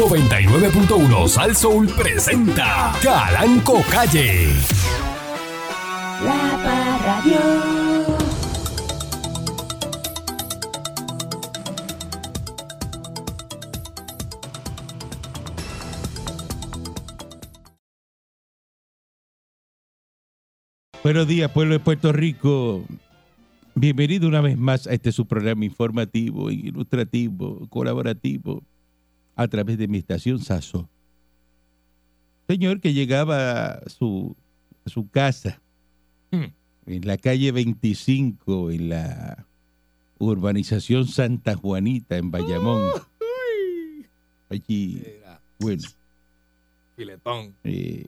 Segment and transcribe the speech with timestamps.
[0.00, 4.46] 99.1 Sal Soul presenta Calanco Calle.
[6.24, 7.38] La Parradio.
[21.04, 22.86] Buenos días, pueblo de Puerto Rico.
[23.74, 28.62] Bienvenido una vez más a este su programa informativo, ilustrativo, colaborativo,
[29.36, 30.88] a través de mi estación Saso.
[32.48, 34.36] Señor que llegaba a su,
[34.84, 35.60] a su casa
[36.32, 39.46] en la calle 25, en la
[40.18, 42.82] urbanización Santa Juanita, en Bayamón.
[44.48, 45.02] Allí,
[45.60, 45.82] bueno,
[46.96, 47.54] Filetón.
[47.62, 48.06] eh,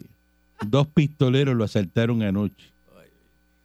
[0.66, 2.72] dos pistoleros lo asaltaron anoche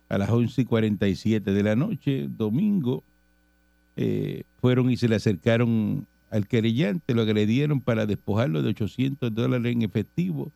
[0.10, 3.04] a las 11 y 47 de la noche, domingo,
[3.96, 9.72] eh, fueron y se le acercaron al querellante, lo agredieron para despojarlo de 800 dólares
[9.72, 10.52] en efectivo,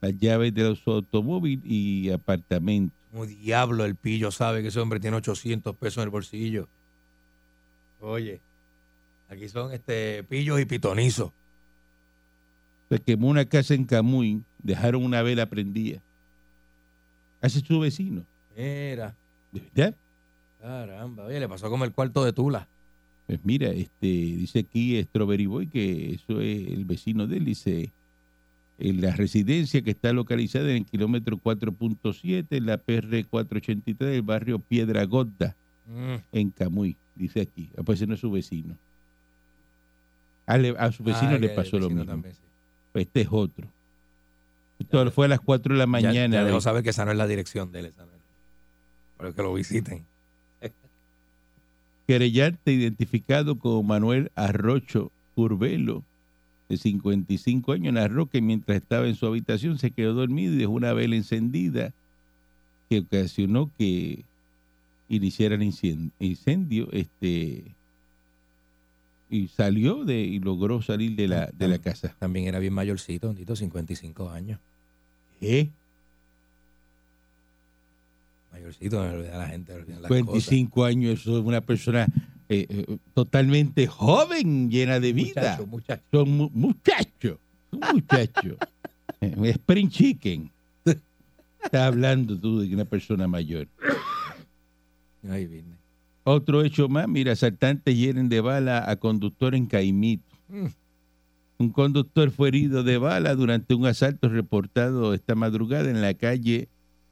[0.00, 2.94] las llaves de su automóvil y apartamento.
[3.26, 6.68] Diablo el pillo sabe que ese hombre tiene 800 pesos en el bolsillo.
[8.00, 8.40] Oye,
[9.30, 11.30] aquí son este pillos y pitonizos.
[12.88, 16.00] Se quemó una casa en Camuy, dejaron una vela prendida.
[17.40, 18.24] Ese es su vecino,
[18.56, 19.14] Mira,
[19.52, 19.94] ¿de verdad?
[20.60, 21.24] caramba.
[21.24, 22.66] Oye, le pasó como el cuarto de Tula.
[23.26, 27.90] Pues mira, este, dice aquí Strawberry Boy que eso es el vecino de él, dice,
[28.78, 34.22] en la residencia que está localizada en el kilómetro 4.7, en la PR 483 del
[34.22, 35.54] barrio Piedra Gorda,
[35.86, 36.14] Mm.
[36.32, 37.68] en Camuy, dice aquí.
[37.76, 38.74] Ah, Pues ese no es su vecino.
[40.46, 42.04] A, le- a su vecino Ah, le pasó lo mismo.
[42.06, 42.40] también, sí.
[42.92, 43.66] Pues este es otro.
[44.78, 46.36] Esto fue a las 4 de la Ya- mañana.
[46.36, 46.62] Ya, dejó hoy.
[46.62, 47.86] saber que esa no es la dirección de él.
[47.86, 48.18] esa no es.
[49.18, 50.04] Pero que lo visiten.
[52.06, 56.04] Querellante identificado como Manuel Arrocho Curvelo,
[56.68, 60.72] de 55 años, narró que mientras estaba en su habitación se quedó dormido y dejó
[60.72, 61.92] una vela encendida
[62.88, 64.24] que ocasionó que
[65.08, 67.64] iniciara el incendio, este
[69.30, 72.14] y salió de y logró salir de la de la casa.
[72.18, 74.60] También era bien mayorcito, bendito, 55 años.
[75.40, 75.68] ¿Eh?
[78.54, 79.72] Mayorcito, me olvida la gente.
[79.74, 80.08] me las cosas.
[80.08, 82.06] 55 años, eso es una persona
[82.48, 85.56] eh, eh, totalmente joven, llena de vida.
[85.58, 86.02] Muchacho, muchacho.
[86.12, 87.38] son mu- muchachos,
[87.72, 88.56] muchacho.
[89.20, 90.50] Eh, Spring Chicken.
[90.84, 93.66] Estás hablando tú de una persona mayor.
[95.30, 95.76] Ay, vine.
[96.24, 100.24] Otro hecho más, mira, asaltantes hieren de bala a conductor en Caimito.
[100.48, 100.66] Mm.
[101.58, 106.68] Un conductor fue herido de bala durante un asalto reportado esta madrugada en la calle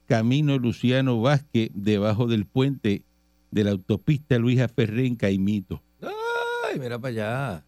[0.07, 3.03] Camino Luciano Vázquez, debajo del puente
[3.51, 5.83] de la autopista Luisa Ferré en Caimito.
[6.03, 7.65] Ay, mira para allá.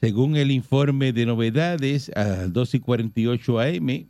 [0.00, 4.06] Según el informe de novedades, a las 2 y 48 AM,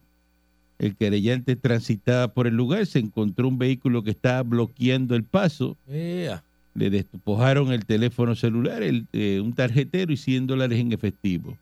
[0.78, 5.76] el querellante transitaba por el lugar, se encontró un vehículo que estaba bloqueando el paso,
[5.86, 6.44] Mira.
[6.74, 11.56] le despojaron el teléfono celular, el, eh, un tarjetero y 100 dólares en efectivo.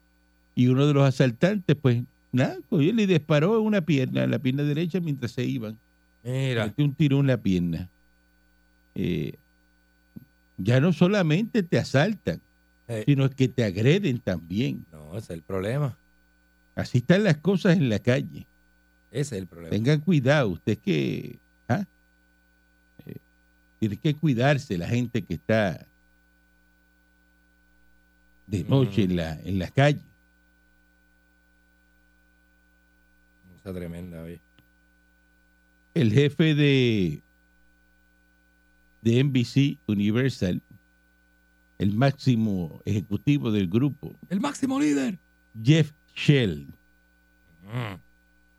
[0.55, 2.03] Y uno de los asaltantes, pues,
[2.33, 5.77] nada, cogió le disparó en una pierna, en la pierna derecha, mientras se iban.
[6.25, 6.67] Mira.
[6.67, 7.89] Metió un tiro en la pierna.
[8.95, 9.35] Eh,
[10.59, 12.41] ya no solamente te asaltan,
[12.89, 14.85] Eh, sino que te agreden también.
[14.93, 15.97] no, ese es el problema.
[16.75, 18.47] Así están las cosas en la calle.
[19.11, 19.71] Ese es el problema.
[19.71, 21.39] Tengan cuidado, usted que
[21.69, 21.85] ¿ah?
[23.07, 23.17] Eh,
[23.81, 25.85] tiene que cuidarse la gente que está
[28.47, 30.01] de noche en la en la calle.
[33.67, 34.41] Cosa tremenda, oye.
[35.95, 37.21] El jefe de
[39.03, 40.63] de NBC Universal,
[41.79, 45.19] el máximo ejecutivo del grupo, El máximo líder.
[45.61, 46.69] Jeff Shell,
[47.65, 47.99] Mm.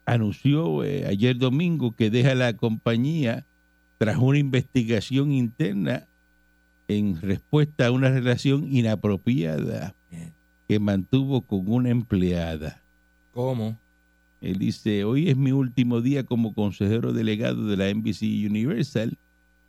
[0.05, 3.45] anunció eh, ayer domingo que deja la compañía
[3.99, 6.05] tras una investigación interna
[6.89, 9.95] en respuesta a una relación inapropiada
[10.67, 12.81] que mantuvo con una empleada.
[13.31, 13.77] ¿Cómo?
[14.47, 19.17] Él dice, hoy es mi último día como consejero delegado de la NBC Universal.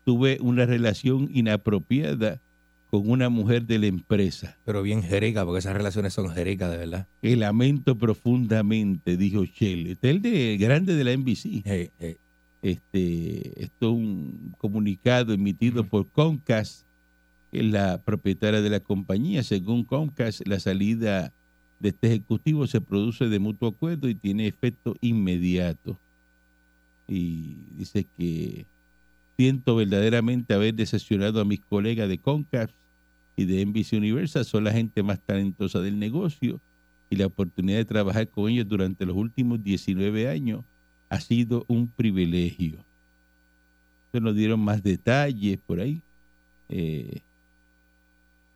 [0.05, 2.41] Tuve una relación inapropiada
[2.89, 4.57] con una mujer de la empresa.
[4.65, 7.09] Pero bien jerica, porque esas relaciones son jericas, de verdad.
[7.21, 9.89] Que lamento profundamente, dijo Shell.
[9.89, 11.63] Este es el de grande de la NBC.
[11.65, 12.17] Hey, hey.
[12.63, 16.87] Este, esto es un comunicado emitido por Comcast,
[17.51, 19.43] que es la propietaria de la compañía.
[19.43, 21.33] Según Comcast, la salida
[21.81, 25.99] de este ejecutivo se produce de mutuo acuerdo y tiene efecto inmediato.
[27.07, 28.67] Y dice que
[29.37, 32.75] siento verdaderamente haber decepcionado a mis colegas de Comcast
[33.37, 34.45] y de NBC Universal.
[34.45, 36.61] Son la gente más talentosa del negocio
[37.11, 40.65] y la oportunidad de trabajar con ellos durante los últimos 19 años
[41.09, 42.85] ha sido un privilegio.
[44.13, 46.03] Se nos dieron más detalles por ahí
[46.69, 47.21] eh,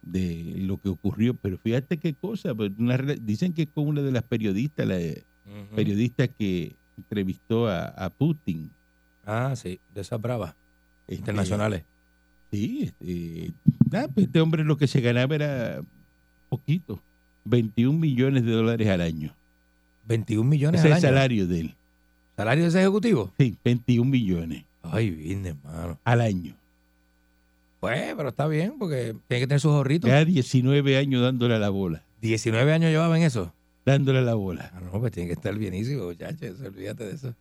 [0.03, 4.13] de lo que ocurrió, pero fíjate qué cosa, pues, una dicen que con una de
[4.13, 5.75] las periodistas, la Ujú.
[5.77, 8.71] periodista que entrevistó a, a Putin.
[9.25, 10.55] Ah, sí, de esas bravas
[11.07, 11.85] este, internacionales.
[12.51, 13.53] Sí, este,
[13.97, 15.81] ah, pues este hombre lo que se ganaba era
[16.49, 17.01] poquito,
[17.45, 19.35] 21 millones de dólares al año.
[20.07, 21.15] 21 millones Ese es al el año.
[21.15, 21.75] salario de él.
[22.37, 23.33] ¿Salario de ese ejecutivo?
[23.39, 25.99] Sí, 21 millones Ay, bien, hermano.
[26.05, 26.55] al año.
[27.83, 30.09] Pues, pero está bien, porque tiene que tener sus ahorritos.
[30.09, 33.53] Cada 19 años dándole a la bola, 19 años llevaba en eso.
[33.85, 34.71] dándole a la bola.
[34.73, 36.61] Ah, no, pues tiene que estar bienísimo, muchachos.
[36.61, 37.35] Olvídate de eso.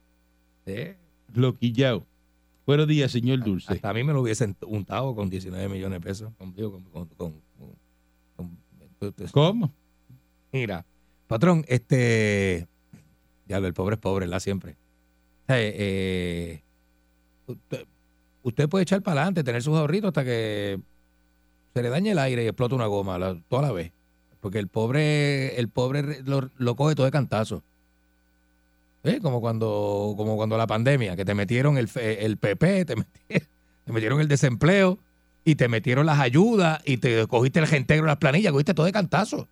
[0.65, 0.95] Sí.
[1.35, 2.07] Loquillao.
[2.65, 3.71] Buenos días, señor Dulce.
[3.71, 6.31] Hasta a mí me lo hubiesen untado con 19 millones de pesos.
[6.39, 6.53] Con,
[7.17, 7.39] con-
[9.31, 9.71] ¿Cómo?
[10.51, 10.85] Mira,
[11.27, 12.67] patrón, este.
[13.47, 14.39] Ya el pobre es pobre, ¿verdad?
[14.39, 14.75] Siempre.
[15.45, 16.63] Sea, eh,
[18.43, 20.79] usted, puede echar para adelante, tener sus ahorritos hasta que
[21.73, 23.91] se le dañe el aire y explota una goma la- toda la vez.
[24.39, 27.61] Porque el pobre, el pobre lo, lo coge todo de cantazo.
[29.03, 29.19] ¿Eh?
[29.21, 32.95] Como cuando, como cuando la pandemia, que te metieron el, el PP, te
[33.87, 34.99] metieron, el desempleo
[35.43, 38.85] y te metieron las ayudas y te cogiste el reintegro de las planillas, cogiste todo
[38.85, 39.47] de cantazo.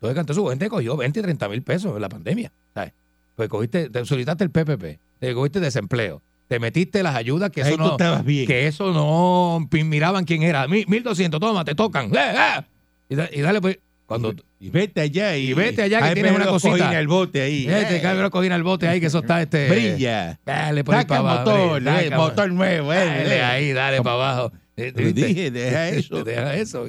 [0.00, 2.52] Todo de cantazo, gente cogió 20 y 30 mil pesos en la pandemia.
[2.74, 2.92] ¿sabes?
[3.34, 6.22] Pues cogiste, te solicitaste el PPP, te cogiste desempleo,
[6.52, 8.46] te metiste las ayudas que Ahí eso no, estabas bien.
[8.46, 10.68] que eso no miraban quién era.
[10.68, 12.14] Mil- 1200, toma, te tocan.
[12.14, 12.60] ¡Eh, eh!
[13.08, 16.32] Y, da- y dale, pues, cuando Y vete allá y, Y vete allá que tienes
[16.32, 16.90] una cosita.
[16.90, 17.66] al bote ahí.
[17.66, 19.66] eh, te Eh, cae la cojina al bote ahí, que eso está este.
[19.70, 20.38] Brilla.
[20.44, 21.50] Dale por ahí para abajo.
[21.50, 22.92] motor, dale, eh, saca- motor nuevo.
[22.92, 23.42] Dale eh.
[23.42, 24.52] ahí, dale para abajo.
[24.76, 26.24] Eh, Te dije, deja eso.
[26.24, 26.86] Deja eso.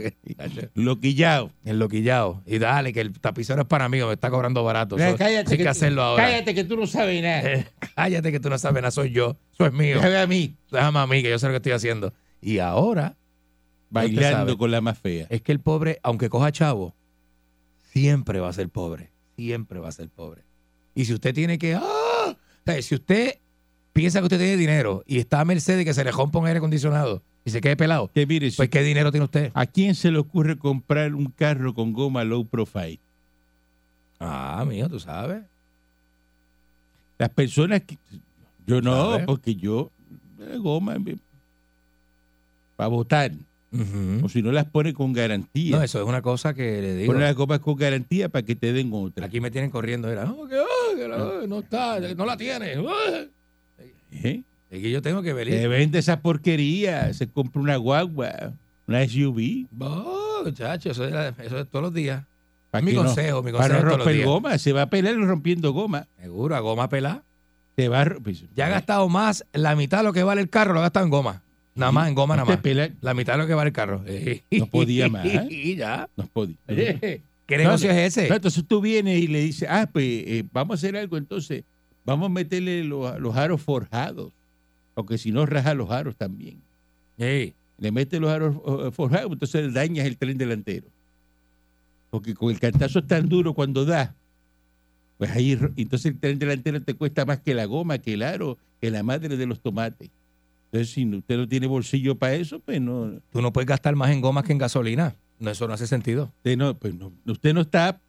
[0.74, 1.52] Loquillao.
[1.66, 2.42] El loquillao.
[2.46, 4.96] Y dale, que el tapicero es para mí, me está cobrando barato.
[4.96, 6.24] Cállate hay que tú- hacerlo ahora.
[6.24, 7.42] Cállate que tú no sabes nada.
[7.54, 9.38] Eh, cállate que tú no sabes nada, soy yo.
[9.54, 9.96] Eso es mío.
[9.98, 12.14] Déjame a mí Déjame a mí, que yo sé lo que estoy haciendo.
[12.42, 13.16] Y ahora,
[13.90, 15.28] bailando con la más fea.
[15.30, 16.96] es que el pobre, aunque coja chavo,
[17.92, 19.12] siempre va a ser pobre.
[19.36, 20.44] Siempre va a ser pobre.
[20.96, 21.76] Y si usted tiene que.
[21.76, 21.82] ¡Ah!
[22.32, 22.36] O
[22.66, 23.40] sea, si usted
[23.94, 26.48] piensa que usted tiene dinero y está a merced de que se le rompa un
[26.48, 29.52] aire acondicionado y se quede pelado, Que mire, si- pues ¿qué dinero tiene usted?
[29.54, 33.00] ¿a quién se le ocurre comprar un carro con goma low profile?
[34.20, 35.44] Ah, mío, tú sabes.
[37.18, 37.98] Las personas que...
[38.66, 39.92] Yo no, porque yo...
[40.40, 40.96] eh, Goma...
[42.76, 43.32] Para votar.
[44.24, 45.76] O si no las pone con garantía.
[45.78, 47.12] No, eso es una cosa que le digo.
[47.12, 49.26] Pone las gomas con garantía para que te den otra.
[49.26, 50.10] Aquí me tienen corriendo.
[50.12, 52.74] Era, no, que, ah, que la- no está, no la tiene.
[54.12, 54.44] ¿Eh?
[54.74, 55.70] Es que yo tengo que Te venir.
[55.70, 57.14] vende esa porquería.
[57.14, 58.54] Se compra una guagua,
[58.88, 59.68] una SUV.
[59.80, 62.24] Oh, muchacho, eso, es- eso es todos los días.
[62.72, 63.04] ¿Para mi no?
[63.04, 64.58] consejo, mi Para consejo no los romper goma.
[64.58, 66.08] Se va a pelear rompiendo goma.
[66.20, 67.22] Seguro, a goma pelada.
[67.76, 70.50] Te va a pues, Ya ha gastado más, la mitad de lo que vale el
[70.50, 71.44] carro lo ha gastado en goma.
[71.76, 72.90] Nada más, en goma nada te más.
[73.02, 74.04] La mitad de lo que vale el carro.
[74.52, 75.24] No podía más.
[75.52, 76.10] Y ya.
[76.18, 76.56] no podía.
[76.68, 78.28] ¿Qué negocio no, es ese?
[78.28, 81.64] no, entonces tú vienes y le dices, ah, pues eh, vamos a hacer algo entonces.
[82.06, 84.32] Vamos a meterle los, los aros forjados.
[84.94, 86.58] Porque si no, raja los aros también.
[87.18, 88.56] Le metes los aros
[88.96, 90.88] forjados, entonces dañas el tren delantero.
[92.10, 94.14] Porque con el cantazo es tan duro cuando da.
[95.18, 98.58] Pues ahí, entonces el tren delantero te cuesta más que la goma, que el aro,
[98.82, 100.10] que la madre de los tomates.
[100.72, 104.12] Entonces, si usted no tiene bolsillo para eso, pues no, tú no puedes gastar más
[104.12, 105.16] en gomas que en gasolina.
[105.40, 106.32] No, eso no hace sentido.
[106.38, 108.00] usted no, pues no, usted no está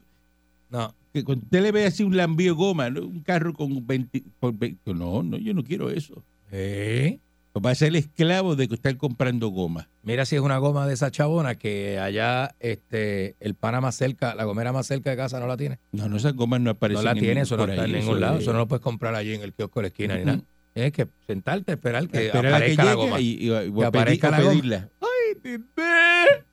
[0.71, 0.93] No.
[1.13, 3.01] que cuando usted le ve así un lambío goma, ¿no?
[3.01, 6.23] un carro con 20, por 20 no, no, yo no quiero eso.
[6.49, 9.87] Pues va a ser esclavo de que estar comprando goma.
[10.03, 14.35] Mira si es una goma de esa chabona que allá este el pana más cerca,
[14.35, 15.79] la gomera más cerca de casa no la tiene.
[15.93, 17.05] No, no, esas gomas no No aparecen.
[17.05, 18.35] la en tiene, eso no está en ningún lado.
[18.35, 20.41] es- Eso no lo puedes comprar allí en el kiosco de la esquina ni nada.
[20.73, 23.19] Tienes que sentarte, esperar que Espera a la que aparezca la llegue goma.
[23.21, 24.49] y, y- y pedir- aparezca la goma.
[24.51, 24.89] pedirla.
[25.01, 26.43] ¡Ay, Tite!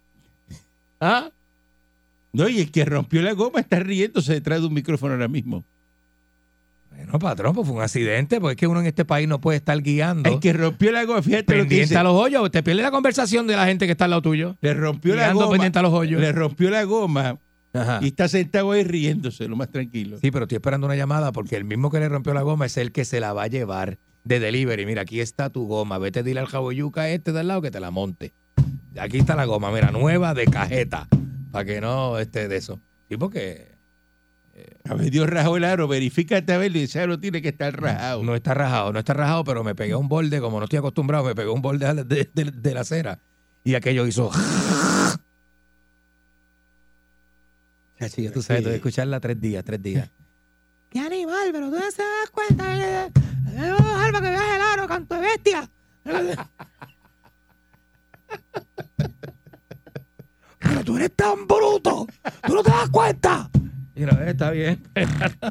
[1.01, 1.31] ¿Ah?
[2.33, 5.65] No, y el que rompió la goma está riéndose detrás de un micrófono ahora mismo.
[6.95, 9.59] Bueno, patrón, pues fue un accidente, porque es que uno en este país no puede
[9.59, 11.97] estar guiando El que rompió la goma, fíjate lo que pendiente dice.
[11.99, 12.51] a los hoyos.
[12.51, 14.57] Te pierde la conversación de la gente que está al lado tuyo.
[14.61, 15.51] Le rompió la goma.
[15.51, 16.21] pendiente a los hoyos.
[16.21, 17.39] Le rompió la goma
[17.73, 17.99] Ajá.
[18.03, 20.19] y está sentado ahí riéndose, lo más tranquilo.
[20.21, 22.77] Sí, pero estoy esperando una llamada porque el mismo que le rompió la goma es
[22.77, 24.87] el que se la va a llevar de delivery.
[24.87, 25.99] Mira, aquí está tu goma.
[25.99, 28.33] Vete, dile al jaboyuca este del lado que te la monte.
[28.99, 31.09] Aquí está la goma, mira, nueva de cajeta.
[31.51, 32.79] Para que no esté de eso.
[33.09, 33.73] Sí, porque
[34.89, 38.23] A ver, Dios rajó el aro, verifícate a ver, ese aro tiene que estar rajado.
[38.23, 41.25] no está rajado, no está rajado, pero me pegué un borde, como no estoy acostumbrado,
[41.25, 43.19] me pegué un borde de, de- de la acera.
[43.65, 44.31] Y aquello hizo.
[48.11, 50.11] Sí, tú sabes, tú debes escucharla tres días, tres días.
[50.91, 51.51] ¡Qué animal!
[51.53, 53.05] Pero tú no se das cuenta.
[54.05, 55.71] Alba, que veas el aro, canto de bestia.
[60.59, 62.07] Pero tú eres tan bruto.
[62.47, 63.49] Tú no te das cuenta.
[63.95, 64.83] Y no, está bien.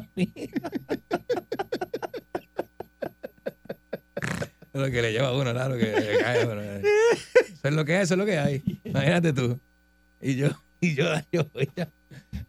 [4.72, 6.44] lo que le lleva a uno, claro, que que cae.
[6.44, 6.82] bueno, eh.
[7.52, 8.62] eso es lo que es, eso es lo que hay.
[8.84, 9.60] Imagínate tú.
[10.20, 10.48] Y yo,
[10.80, 11.86] y yo, yo, yo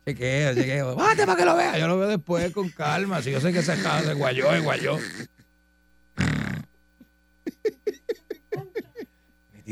[0.05, 0.95] chequeo, chequeo.
[0.95, 1.77] Bájate para que lo vea.
[1.77, 3.21] Yo lo veo después con calma.
[3.21, 4.97] Si yo sé que se, se guayó, se guayó.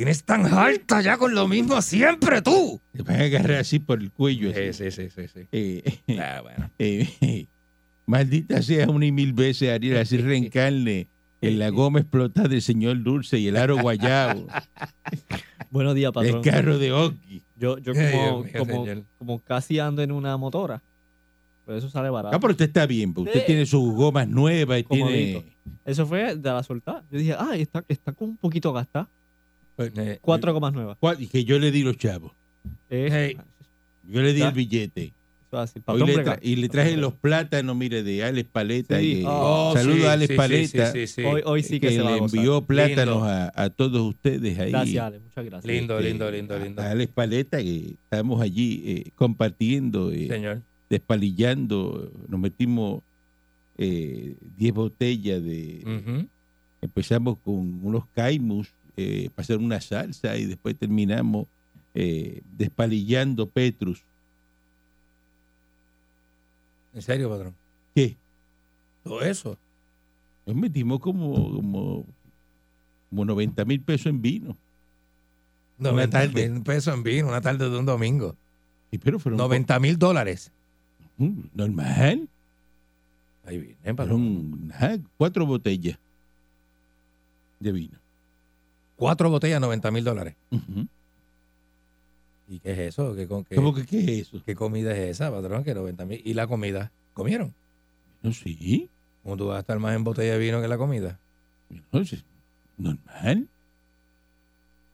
[0.01, 2.81] Tienes tan alta ya con lo mismo siempre tú.
[2.91, 4.49] Te vas a agarrar así por el cuello.
[4.49, 4.73] así.
[4.73, 5.27] Sí, sí, sí, sí.
[5.31, 5.47] sí.
[5.51, 6.71] Eh, Ah, bueno.
[6.79, 7.45] eh,
[8.07, 11.05] maldita sea una y mil veces, Ariel, así reencarne
[11.39, 14.47] en la goma explotada del señor Dulce y el aro guayabo,
[15.69, 16.41] Buenos días, el patrón.
[16.41, 17.43] carro de Oki.
[17.59, 18.85] Yo, yo Ay, como, mío, como,
[19.19, 20.81] como casi ando en una motora.
[21.63, 22.35] Pero eso sale barato.
[22.35, 23.45] Ah, pero usted está bien, porque usted Sí.
[23.45, 25.03] tiene sus gomas nuevas y tiene...
[25.03, 25.43] Comodito.
[25.85, 27.03] Eso fue de la soltada.
[27.11, 29.07] Yo dije, ah, está, está con un poquito gastada.
[29.77, 30.97] Eh, Cuatro gomas nuevas.
[30.99, 31.21] ¿Cuál?
[31.21, 32.31] Y que yo le di los chavos.
[32.89, 33.37] Eh, Hey.
[34.09, 34.49] Yo le di Ya.
[34.49, 35.13] el billete.
[35.53, 38.99] Hoy Patrón le tra- y le traje los plátanos, mire, de Alex Paleta.
[38.99, 39.19] Sí.
[39.19, 41.23] y, Oh, saludo sí, a Alex sí, sí, Paleta, sí, sí, sí.
[41.23, 42.37] Hoy, hoy sí que, que, se va a le gozar.
[42.37, 44.71] envió plátanos a, a todos ustedes ahí.
[44.71, 45.19] Gracias, Ale.
[45.19, 45.65] Muchas gracias.
[45.65, 46.81] Lindo, Este, lindo, lindo, lindo.
[46.81, 50.61] A Alex Paleta, que estamos allí eh, compartiendo, eh, Señor.
[50.89, 52.09] despalillando.
[52.29, 53.01] Nos metimos
[53.77, 55.81] eh, 10 botellas de...
[55.85, 56.27] Ujú.
[56.81, 61.47] Empezamos con unos caimus eh, para hacer una salsa y después terminamos
[61.93, 64.03] eh, despalillando Petrus.
[66.93, 67.55] En serio, patrón.
[67.95, 68.17] ¿Qué?
[69.03, 69.57] Todo eso.
[70.45, 72.05] Nos metimos como, como,
[73.09, 74.57] como 90 mil pesos en vino.
[75.77, 76.49] 90 tarde.
[76.49, 78.35] mil pesos en vino, una tarde de un domingo.
[78.91, 80.51] Sí, pero fueron 90 mil dólares.
[81.17, 82.29] Mm, normal.
[83.45, 84.49] Ahí viene, patrón.
[84.49, 85.97] Fueron nada, cuatro botellas
[87.59, 88.00] de vino.
[89.01, 90.35] Cuatro botellas, 90 mil dólares.
[92.47, 93.15] ¿Y qué es eso?
[93.15, 94.43] ¿Qué, con- qué- ¿Cómo que qué es eso?
[94.45, 95.63] qué comida es esa, patrón?
[95.63, 96.21] Que 90 mil.
[96.23, 96.91] ¿Y la comida?
[97.15, 97.51] ¿Comieron?
[98.21, 98.91] No, sí.
[99.23, 101.17] ¿Cómo tú vas a estar más en botella de vino que la comida?
[101.91, 102.21] No, sí,
[102.77, 103.47] normal.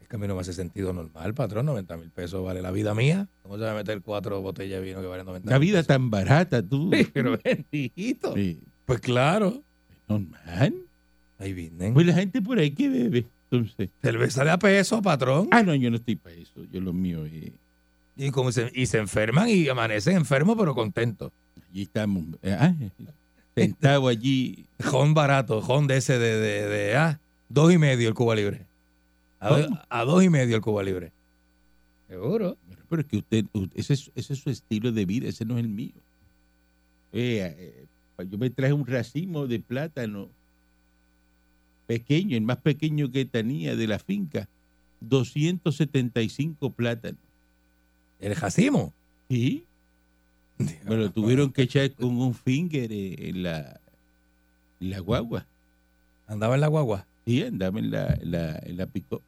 [0.01, 1.65] Es que a mí no me hace sentido normal, patrón.
[1.65, 3.27] 90 mil pesos vale la vida mía.
[3.43, 5.79] ¿Cómo se va a meter cuatro botellas de vino que valen 90 La mil vida
[5.79, 5.87] pesos?
[5.87, 6.91] tan barata, tú.
[7.13, 8.33] Pero bendito.
[8.35, 9.63] Sí, Pues claro.
[10.07, 10.75] normal.
[11.39, 11.93] Ahí vienen.
[11.93, 13.25] Pues la gente por ahí que bebe.
[13.49, 15.47] Entonces, Cerveza de a peso, patrón.
[15.51, 16.63] ah, no, yo no estoy para eso.
[16.71, 17.51] Yo lo mío es.
[18.17, 21.31] Y, como se, y se enferman y amanecen enfermos, pero contentos.
[21.69, 22.25] Allí estamos.
[22.41, 22.73] eh, ah,
[23.55, 24.65] sentado allí.
[24.83, 28.61] Jón barato, jón de ese de, de, de, ah, dos y medio el Cuba Libre.
[29.39, 29.79] A, do- ¿Cómo?
[29.89, 31.11] a dos y medio el Cuba Libre.
[32.09, 32.57] Seguro.
[32.89, 35.63] Pero es que usted, ese es, ese es su estilo de vida, ese no es
[35.63, 35.91] el mío.
[37.11, 37.55] Eh,
[38.19, 40.29] eh, yo me traje un racimo de plátano
[41.87, 44.47] pequeño, el más pequeño que tenía de la finca,
[45.01, 47.19] 275 plátanos.
[48.19, 48.93] El jacimo.
[49.29, 49.65] ¿Sí?
[50.85, 53.79] Me lo tuvieron que echar con un finger eh, en la,
[54.79, 55.45] en la guagua.
[56.27, 57.05] Andaba en la guagua.
[57.25, 59.21] Sí, andaba en la, en la, en la pick-up.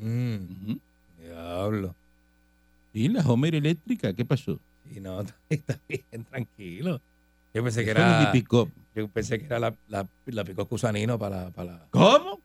[0.00, 0.80] Mm, Ujú.
[1.20, 1.94] diablo.
[2.92, 4.58] Sí, en la Homer eléctrica, ¿qué pasó?
[4.94, 7.00] Y no, está bien, tranquilo.
[7.54, 8.32] Yo pensé que era,
[8.94, 12.40] yo pensé que era la, la, la Cusanino para, para ¿Cómo?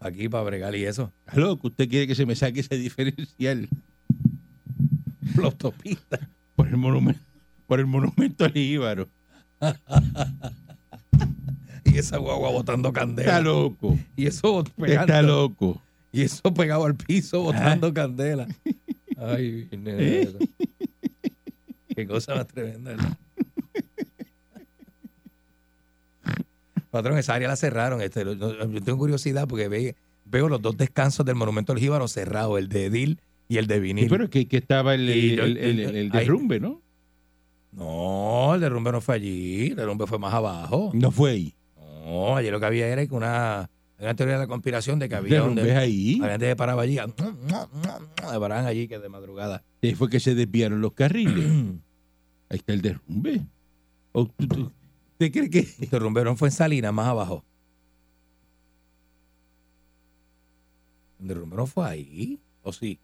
[0.00, 1.12] aquí, para bregar y eso.
[1.26, 3.68] Está loco, usted quiere que se me saque ese diferencial
[5.36, 6.18] La autopista.
[6.54, 7.20] por el monumento,
[7.66, 9.08] por el monumento al Íbaro.
[11.84, 13.40] Y esa guagua botando Está candela.
[13.40, 15.00] loco, Y eso pegando.
[15.02, 15.80] está loco.
[16.12, 18.46] Y eso pegado al piso botando candela.
[19.16, 20.28] Ay, nene.
[21.94, 22.96] Qué cosa más tremenda.
[26.96, 28.00] Patrón, esa área la cerraron.
[28.00, 32.08] Este, lo- yo tengo curiosidad porque ve- veo los dos descansos del Monumento al Jíbaro
[32.08, 34.08] cerrados, el de Edil y el de Sí, Vinil.
[34.08, 36.82] pero que, que estaba el, Y derrumbe, ¿no?
[37.72, 40.90] No, el derrumbe no fue allí, el derrumbe fue más abajo.
[40.94, 41.54] No fue ahí.
[42.04, 45.14] No, allí lo que había era que una, una teoría de la conspiración de que
[45.16, 46.16] había Derrumbe donde es ahí.
[46.20, 49.62] la gente se paraba allí, se paraban allí que de madrugada.
[49.82, 51.44] Ahí fue que se desviaron los carriles.
[52.48, 53.40] Ahí está el derrumbe.
[54.12, 54.72] ¿O tú- tú-
[55.18, 57.42] ¿Usted cree que El no fue en Salinas, más abajo.
[61.18, 62.98] El no fue ahí, ¿o sí?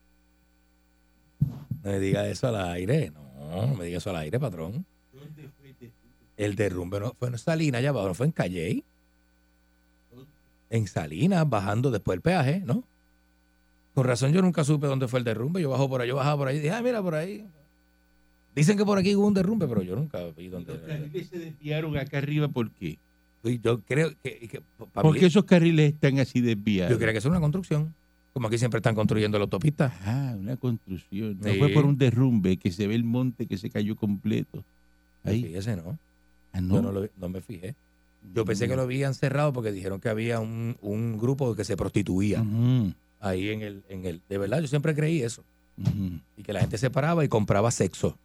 [1.40, 4.84] No me diga eso al aire, no, no me diga eso al aire, patrón.
[6.36, 8.84] El derrumbe no fue en Salinas, ya abajo, no fue en Calley.
[10.68, 12.84] En Salinas, bajando después del peaje, ¿no?
[13.94, 15.62] Con razón yo nunca supe dónde fue el derrumbe.
[15.62, 17.46] Yo bajo por ahí, yo bajaba por ahí dije, ah, mira por ahí.
[18.54, 20.84] Dicen que por aquí hubo un derrumbe, pero yo nunca vi Los donde.
[20.86, 22.98] carriles se desviaron acá arriba, ¿por qué?
[23.62, 26.92] Yo creo que, que ¿Por qué esos carriles están así desviados?
[26.92, 27.94] yo creo que es una construcción.
[28.32, 29.92] Como aquí siempre están construyendo la autopista.
[30.04, 31.38] Ah, una construcción.
[31.40, 31.58] No Sí.
[31.58, 34.64] fue por un derrumbe que se ve el monte que se cayó completo.
[35.24, 35.42] Ahí.
[35.42, 35.98] Fíjese, ¿no?
[36.52, 37.74] Ah, Yo no, lo- no me fijé.
[38.34, 41.76] Yo pensé que lo habían cerrado porque dijeron que había un, un grupo que se
[41.76, 42.44] prostituía
[43.20, 44.20] ahí en el, en el.
[44.28, 45.42] De verdad, yo siempre creí eso.
[46.36, 48.16] Y que la gente se paraba y compraba sexo.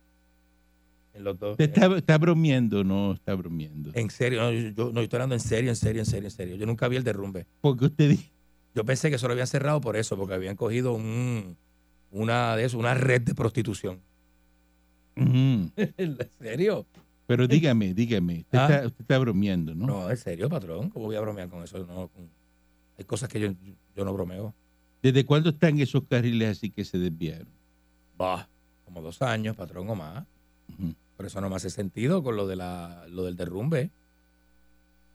[1.18, 1.52] En los dos.
[1.52, 3.90] Usted está, está bromeando, no está bromeando.
[3.96, 6.32] En serio, no, yo, yo- no, estoy hablando en serio, en serio, en serio, en
[6.32, 6.56] serio.
[6.56, 7.48] Yo nunca vi el derrumbe.
[7.62, 8.32] Porque usted dice,
[8.76, 11.58] Yo pensé que eso lo habían cerrado por eso, porque habían cogido un,
[12.12, 14.00] una de eso, una red de prostitución.
[15.16, 15.72] ¿En
[16.40, 16.86] serio?
[17.26, 18.66] pero dígame, dígame, usted, Ah.
[18.76, 19.86] está, usted está bromeando, ¿no?
[19.88, 20.90] No, en serio, patrón.
[20.92, 21.80] ¿Cómo voy a bromear con eso?
[21.80, 22.30] No, con-
[22.98, 23.50] hay cosas que yo,
[23.96, 24.54] yo no bromeo.
[25.02, 27.48] ¿Desde cuándo están esos carriles así que se desviaron?
[28.18, 28.48] Bah,
[28.86, 30.24] como dos años, patrón, o más.
[30.70, 30.94] Ujú.
[31.18, 33.90] Por eso no me hace sentido con lo, de la, lo del derrumbe.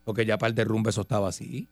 [0.05, 1.69] Porque ya para el derrumbe eso estaba así.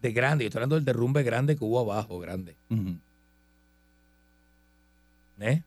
[0.00, 2.54] De grande, yo estoy hablando del derrumbe grande que hubo abajo, grande.
[2.70, 2.96] Ujú.
[5.40, 5.62] ¿Eh?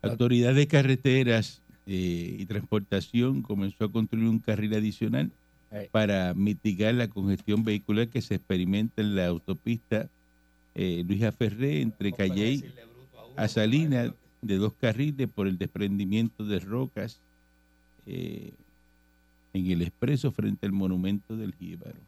[0.00, 5.30] La Autoridad de Carreteras eh, y Transportación comenzó a construir un carril adicional
[5.90, 10.08] para mitigar la congestión vehicular que se experimenta en la autopista
[10.76, 12.62] eh, Luisa Ferré entre Calley
[13.36, 17.20] a Salinas de dos carriles por el desprendimiento de rocas
[18.06, 18.52] eh,
[19.54, 21.98] en el expreso frente al monumento del Jíbaro.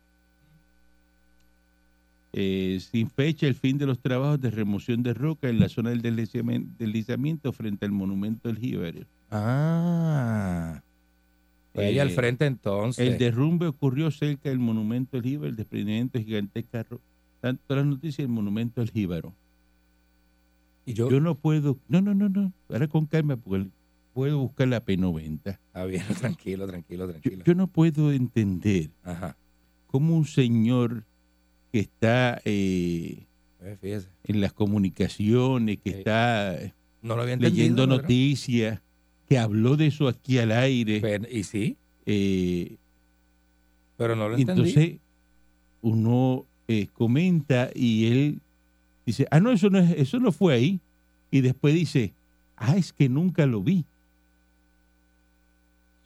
[2.34, 5.90] Eh, sin fecha el fin de los trabajos de remoción de roca en la zona
[5.90, 9.00] del deslizamiento, frente al monumento del Jíbaro.
[9.30, 10.82] Ah.
[11.72, 13.08] Pues ahí al Eh, frente entonces.
[13.08, 17.00] El derrumbe ocurrió cerca del monumento del Jíbaro, el desprendimiento gigantesca, ro-
[17.40, 19.34] tanto las noticias del monumento del Jíbaro.
[20.86, 23.68] y yo, Yo no puedo, no, no, no, no, ahora con calma, porque
[24.14, 25.58] puedo buscar la P90.
[25.72, 27.44] Ah, bien, tranquilo, tranquilo, tranquilo.
[27.44, 29.36] yo no puedo entender Ajá.
[29.86, 31.04] cómo un señor
[31.72, 33.26] que está eh,
[33.60, 35.96] Eh, en las comunicaciones, que Sí.
[35.98, 36.56] está
[37.02, 37.56] No lo había entendido.
[37.62, 38.80] leyendo noticias,
[39.28, 42.76] que habló de eso aquí al aire, Pero- y sí, eh,
[43.98, 44.62] pero no lo entendí.
[44.70, 45.00] entonces
[45.82, 48.40] uno eh, comenta y él
[49.06, 50.80] dice, ah, no, eso no, es, eso no fue ahí.
[51.30, 52.12] Y después dice,
[52.56, 53.84] ah, es que nunca lo vi.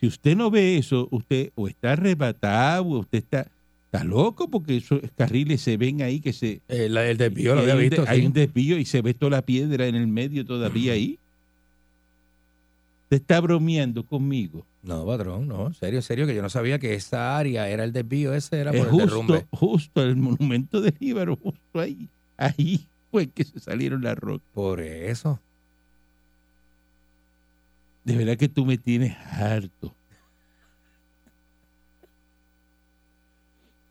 [0.00, 3.48] Si usted no ve eso, usted o está arrebatado, o usted está,
[3.86, 6.60] está loco, porque esos carriles se ven ahí que se...
[6.68, 8.04] Eh, el desvío lo hay había un visto.
[8.08, 8.26] Hay sí.
[8.26, 11.18] un desvío y se ve toda la piedra en el medio todavía ahí.
[13.04, 14.64] Usted está bromeando conmigo.
[14.82, 17.84] No, patrón, no, en serio, en serio, que yo no sabía que esa área era
[17.84, 19.46] el desvío, ese era Es por el justo, derrumbe.
[19.52, 22.08] justo el monumento de Jíbaro, justo ahí.
[22.36, 24.48] Ahí fue que se salieron las rocas.
[24.52, 25.38] Por eso.
[28.04, 29.94] De verdad que tú me tienes harto.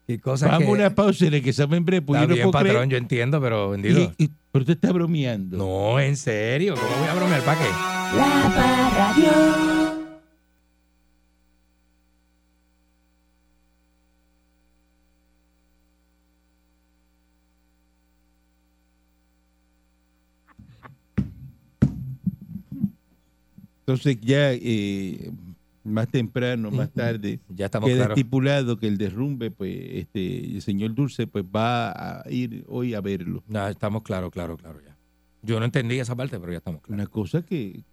[0.08, 0.72] Qué cosa Vamos a que...
[0.74, 2.90] una pausa en el que saben breve, porque Está no bien, patrón, creer.
[2.90, 4.14] yo entiendo, pero bendito.
[4.18, 5.56] Y- y- pero usted está bromeando.
[5.58, 7.42] No, en serio, ¿cómo voy a bromear?
[7.46, 7.70] ¿Para qué?
[8.18, 9.81] La Parradio.
[23.92, 25.32] Entonces ya eh,
[25.84, 28.18] más temprano, más tarde, Ya estamos queda claros.
[28.18, 33.02] estipulado que el derrumbe, pues este, el señor Dulce pues va a ir hoy a
[33.02, 33.44] verlo.
[33.48, 34.96] No, estamos claros, claro, claro, ya.
[35.42, 37.02] Yo no entendí esa parte, pero ya estamos claros.
[37.02, 37.84] Una cosa que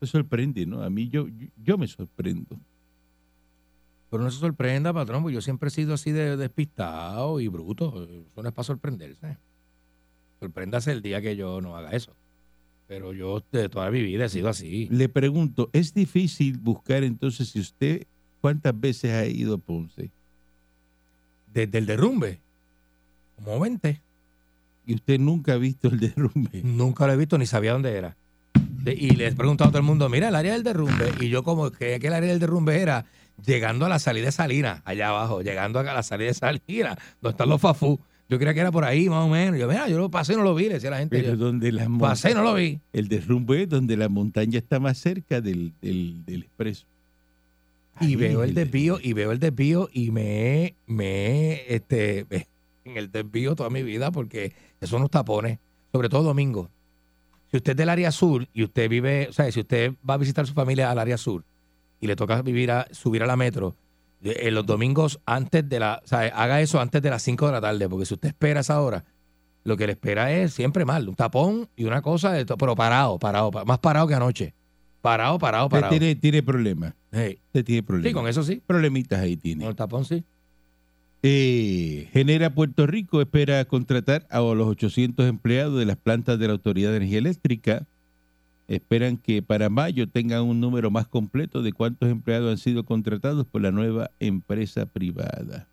[0.00, 0.82] me sorprende, ¿no?
[0.82, 2.58] A mí yo, yo, yo me sorprendo.
[4.10, 8.02] Pero no se sorprenda, patrón, porque yo siempre he sido así de despistado y bruto.
[8.02, 9.38] Eso no es para sorprenderse.
[10.40, 12.16] Sorpréndase el día que yo no haga eso.
[12.92, 14.86] Pero yo de toda mi vida he sido así.
[14.90, 18.06] Le pregunto, ¿es difícil buscar entonces si usted
[18.42, 20.10] cuántas veces ha ido a Ponce
[21.54, 22.38] Desde el derrumbe,
[23.36, 23.98] como 20,
[24.84, 26.60] y usted nunca ha visto el derrumbe?
[26.62, 28.14] nunca lo he visto ni sabía dónde era.
[28.84, 31.14] De- y les he preguntado a todo el mundo, mira, el área del derrumbe.
[31.18, 33.06] Y yo como que el área del derrumbe era
[33.42, 37.30] llegando a la salida de Salinas, allá abajo, llegando a la salida de Salinas, donde
[37.32, 37.98] están los fafú.
[38.32, 39.60] Yo creía que era por ahí, más o menos.
[39.60, 41.18] Yo, mira, yo lo pasé y no lo vi, le decía la gente.
[41.18, 42.80] Pero yo, donde la pasé y no lo vi.
[42.94, 46.86] el derrumbe es donde la montaña está más cerca del, del, del expreso.
[48.00, 52.24] Y veo el desvío, y veo el desvío, y me, me, este,
[52.86, 55.58] en el desvío toda mi vida, porque eso nos tapones,
[55.92, 56.70] sobre todo domingo.
[57.50, 60.16] Si usted es del área sur y usted vive, o sea, si usted va a
[60.16, 61.44] visitar a su familia al área sur
[62.00, 63.76] y le toca vivir a, subir a la metro,
[64.24, 67.52] Eh, los domingos antes de la, o sea, haga eso antes de las 5 de
[67.52, 69.04] la tarde, porque si usted espera esa hora,
[69.64, 73.18] lo que le espera es siempre mal, un tapón y una cosa, de pero parado,
[73.18, 74.54] parado, pa- más parado que anoche.
[75.00, 75.90] Parado, parado, Usted parado.
[75.98, 76.94] tiene, tiene problemas.
[77.10, 78.08] Hey, Usted tiene problemas.
[78.10, 78.62] Sí, con eso sí.
[78.64, 79.62] Problemitas ahí tiene.
[79.64, 80.22] Con el tapón sí.
[81.24, 86.52] Eh, Genera Puerto Rico espera contratar a los 800 empleados de las plantas de la
[86.52, 87.86] Autoridad de Energía Eléctrica.
[88.68, 93.46] Esperan que para mayo tengan un número más completo de cuántos empleados han sido contratados
[93.46, 95.66] por la nueva empresa privada.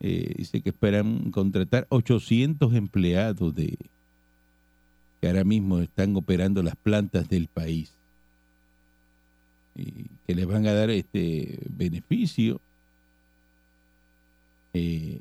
[0.00, 3.76] Eh, dice que esperan contratar 800 empleados de
[5.20, 7.92] que ahora mismo están operando las plantas del país
[9.76, 12.60] y que les van a dar este beneficio
[14.74, 15.20] eh,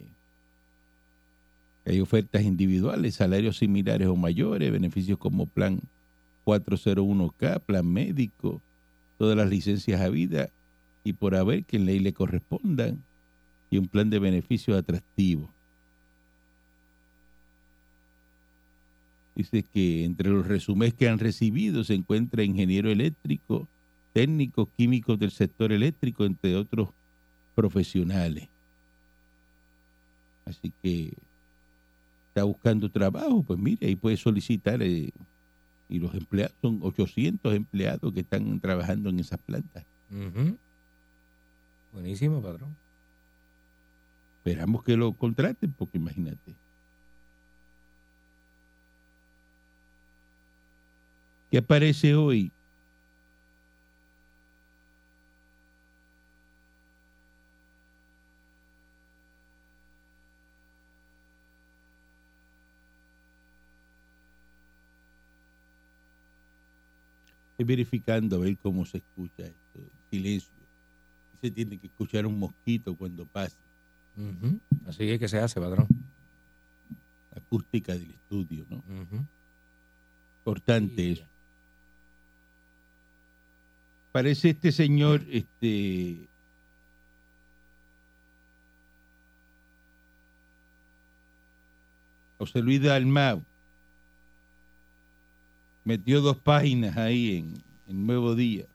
[1.85, 5.81] hay ofertas individuales, salarios similares o mayores, beneficios como plan
[6.45, 8.61] 401k, plan médico,
[9.17, 10.49] todas las licencias a vida
[11.03, 13.03] y por haber que en ley le correspondan
[13.69, 15.49] y un plan de beneficios atractivo.
[19.35, 23.67] Dice que entre los resúmenes que han recibido se encuentra ingeniero eléctrico,
[24.13, 26.89] técnicos químicos del sector eléctrico, entre otros
[27.55, 28.49] profesionales.
[30.45, 31.13] Así que
[32.27, 34.81] está buscando trabajo, pues mire, ahí puede solicitar.
[34.83, 35.11] eh,
[35.91, 39.83] y los empleados, son 800 empleados que están trabajando en esas plantas.
[41.91, 42.75] Buenísimo, patrón.
[44.37, 46.55] Esperamos que lo contraten, porque imagínate.
[51.51, 52.51] ¿Qué aparece hoy?
[67.63, 69.79] Verificando a ver cómo se escucha esto.
[70.09, 70.51] Silencio.
[71.41, 73.55] Se tiene que escuchar un mosquito cuando pase.
[74.85, 75.87] Así es que se hace, patrón.
[77.33, 78.83] La acústica del estudio, ¿no?
[80.39, 81.11] Importante Sí.
[81.13, 81.25] eso.
[84.11, 86.27] Parece este señor, este.
[92.37, 93.43] José Luis Dalmau.
[95.83, 97.53] Metió dos páginas ahí en
[97.87, 98.65] el Nuevo Día.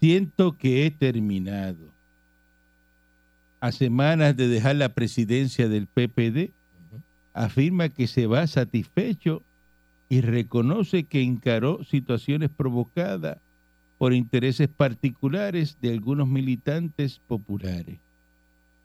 [0.00, 1.88] Siento que he terminado.
[3.60, 6.52] A semanas de dejar la presidencia del PPD,
[7.34, 9.42] afirma que se va satisfecho
[10.08, 13.38] y reconoce que encaró situaciones provocadas
[13.98, 17.98] por intereses particulares de algunos militantes populares.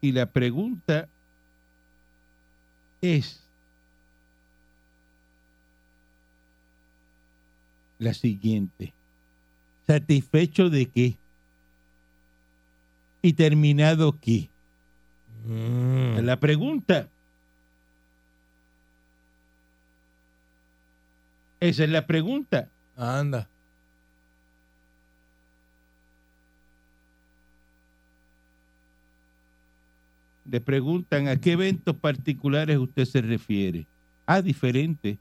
[0.01, 1.07] Y la pregunta
[3.01, 3.42] es
[8.03, 8.93] la siguiente.
[9.87, 11.17] ¿Satisfecho de qué?
[13.21, 14.49] ¿Y terminado qué?
[15.45, 16.19] Mm.
[16.19, 17.09] La pregunta.
[21.59, 22.69] Esa es la pregunta.
[22.97, 23.47] Anda.
[30.49, 33.87] Le preguntan a qué eventos particulares usted se refiere.
[34.25, 35.17] A diferente.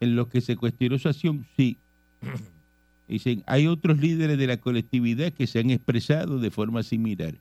[0.00, 1.76] En lo que se cuestionó su acción, sí.
[3.08, 7.34] Dicen, hay otros líderes de la colectividad que se han expresado de forma similar.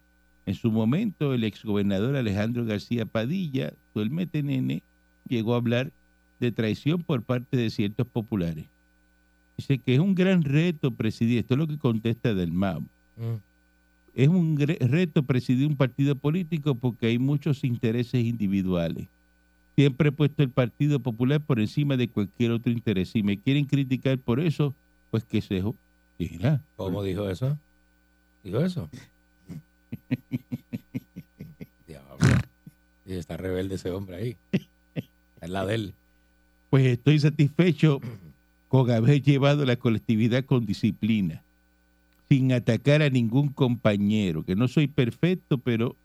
[0.46, 4.82] En su momento, el exgobernador Alejandro García Padilla, el Metenene,
[5.28, 5.92] llegó a hablar
[6.40, 8.66] de traición por parte de ciertos populares.
[9.58, 12.84] Dice que es un gran reto presidir, esto es lo que contesta del MAU,
[13.18, 13.42] Mm.
[14.14, 19.08] es un reto presidir un partido político porque hay muchos intereses individuales.
[19.78, 23.10] Siempre he puesto el Partido Popular por encima de cualquier otro interés.
[23.10, 24.74] Si me quieren criticar por eso,
[25.12, 25.64] pues que se
[26.18, 27.60] Mira, ¿Cómo dijo eso?
[28.44, 28.90] ¿Dijo eso?
[31.88, 32.18] Diablo.
[33.06, 34.38] Y está rebelde ese hombre ahí.
[35.42, 35.94] Es la de él.
[36.72, 38.02] Pues estoy satisfecho
[38.70, 41.44] con haber llevado la colectividad con disciplina,
[42.28, 45.96] sin atacar a ningún compañero, que no soy perfecto, pero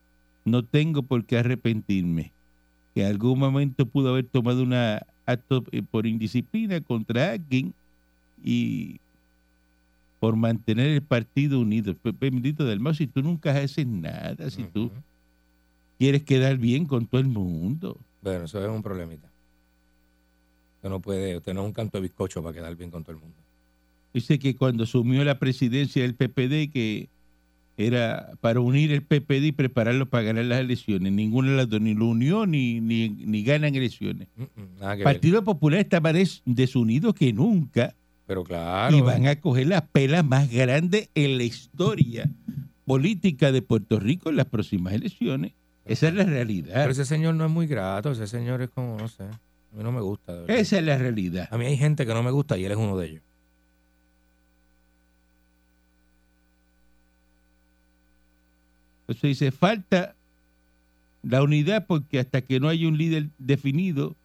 [0.44, 2.32] no tengo por qué arrepentirme.
[2.94, 7.72] Que en algún momento pudo haber tomado un acto eh, por indisciplina contra alguien
[8.44, 9.00] y
[10.20, 11.96] por mantener el partido unido.
[12.20, 14.90] Bendito del mal, si tú nunca haces nada, si tú
[15.98, 17.98] quieres quedar bien con todo el mundo.
[18.22, 19.28] Bueno, eso es un problemita.
[20.76, 23.16] Usted no puede, usted no es un canto de bizcocho para quedar bien con todo
[23.16, 23.36] el mundo.
[24.12, 27.08] Dice que cuando asumió la presidencia del PPD, que
[27.76, 31.12] era para unir el PPD y prepararlo para ganar las elecciones.
[31.12, 34.28] Ninguna de las dos, ni lo unió ni, ni, ni ganan elecciones.
[34.36, 35.04] Mm, mm, El ver.
[35.04, 37.94] Partido Popular está más des- desunido que nunca
[38.26, 38.96] Pero claro.
[38.96, 42.30] y van a coger las pelas más grandes en la historia
[42.84, 45.52] política de Puerto Rico en las próximas elecciones.
[45.84, 46.74] Esa es la realidad.
[46.74, 49.82] Pero ese señor no es muy grato, ese señor es como, no sé, a mí
[49.82, 50.42] no me gusta.
[50.42, 50.60] de.
[50.60, 51.48] Esa es la realidad.
[51.50, 53.22] A mí hay gente que no me gusta y él es uno de ellos.
[59.12, 60.14] Entonces dice, falta
[61.22, 64.16] la unidad porque hasta que no haya un líder definido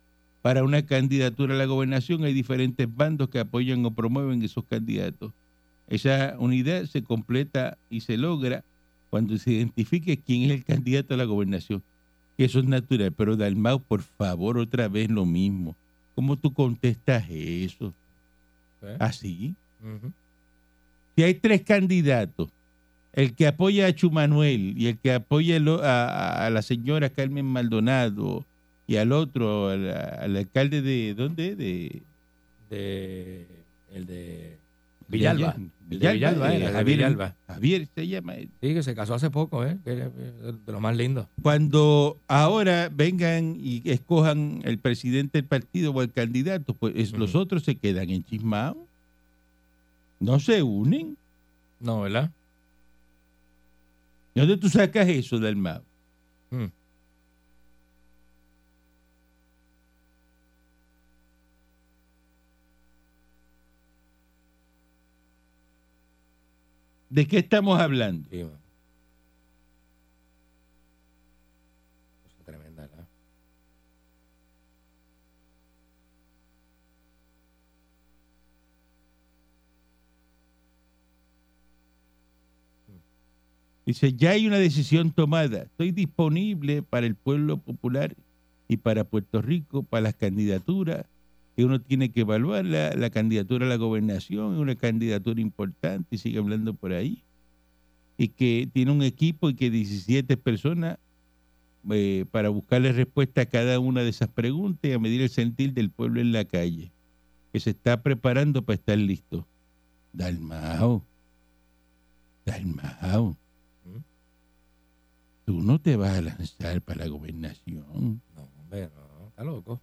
[0.41, 5.33] para una candidatura a la gobernación hay diferentes bandos que apoyan o promueven esos candidatos.
[5.89, 8.63] Esa unidad se completa y se logra
[9.09, 11.83] cuando se identifique quién es el candidato a la gobernación.
[12.37, 15.75] Que eso es natural, pero Dalmau, por favor, otra vez lo mismo.
[16.15, 17.93] ¿Cómo tú contestas eso?
[18.81, 18.95] ¿Eh?
[18.99, 19.53] Así.
[19.81, 20.13] Ujú.
[21.15, 22.49] Si hay tres candidatos,
[23.17, 28.45] el que apoya a Chumanuel y el que apoya a, la señora Carmen Maldonado
[28.87, 31.55] y al otro, al, al alcalde de, ¿dónde?
[31.55, 32.01] De
[32.69, 33.45] De,
[33.93, 34.57] el de
[35.09, 35.55] Villalba.
[35.57, 37.35] de- Villalba, eh, Javier, Villalba.
[37.47, 38.33] Javier se llama.
[38.35, 39.77] Sí, que se casó hace poco, ¿eh?
[39.85, 39.97] Es
[40.65, 41.27] de lo más lindo.
[41.41, 47.33] Cuando ahora vengan y escojan el presidente del partido o el candidato, pues es- los
[47.35, 48.77] otros se quedan enchismados.
[50.19, 51.17] No se unen.
[51.79, 52.31] No, ¿verdad?
[54.37, 55.81] ¿De dónde tú sacas eso, Dalmau?
[56.51, 56.65] Mm.
[67.09, 68.29] ¿De qué estamos hablando?
[68.29, 68.59] Sí, mano.
[72.21, 73.07] Cosa tremenda, ¿verdad?
[83.87, 85.61] Dice, ya hay una decisión tomada.
[85.63, 88.17] Estoy disponible para el pueblo popular
[88.67, 91.05] y para Puerto Rico, para las candidaturas.
[91.55, 96.17] Que uno tiene que evaluar la, la candidatura a la gobernación, es una candidatura importante
[96.17, 97.23] y sigue hablando por ahí.
[98.17, 100.99] Y que tiene un equipo y que 17 personas
[101.89, 105.71] eh, para buscarle respuesta a cada una de esas preguntas y a medir el sentir
[105.71, 106.91] del pueblo en la calle.
[107.53, 109.47] Que se está preparando para estar listo.
[110.11, 111.05] Dalmao.
[112.45, 113.37] Dalmao.
[115.47, 118.21] Tú no te vas a lanzar para la gobernación.
[118.35, 119.79] No, hombre, no, está loco.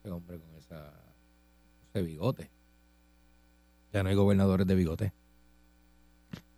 [0.00, 0.94] Ese hombre con esa,
[1.90, 2.50] ese bigote.
[3.92, 5.12] Ya no hay gobernadores de bigote.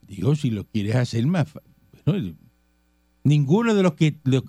[0.07, 1.53] Digo, si lo quieres hacer más...
[2.07, 2.37] Bueno,
[3.25, 4.17] ninguno de los que...
[4.23, 4.45] los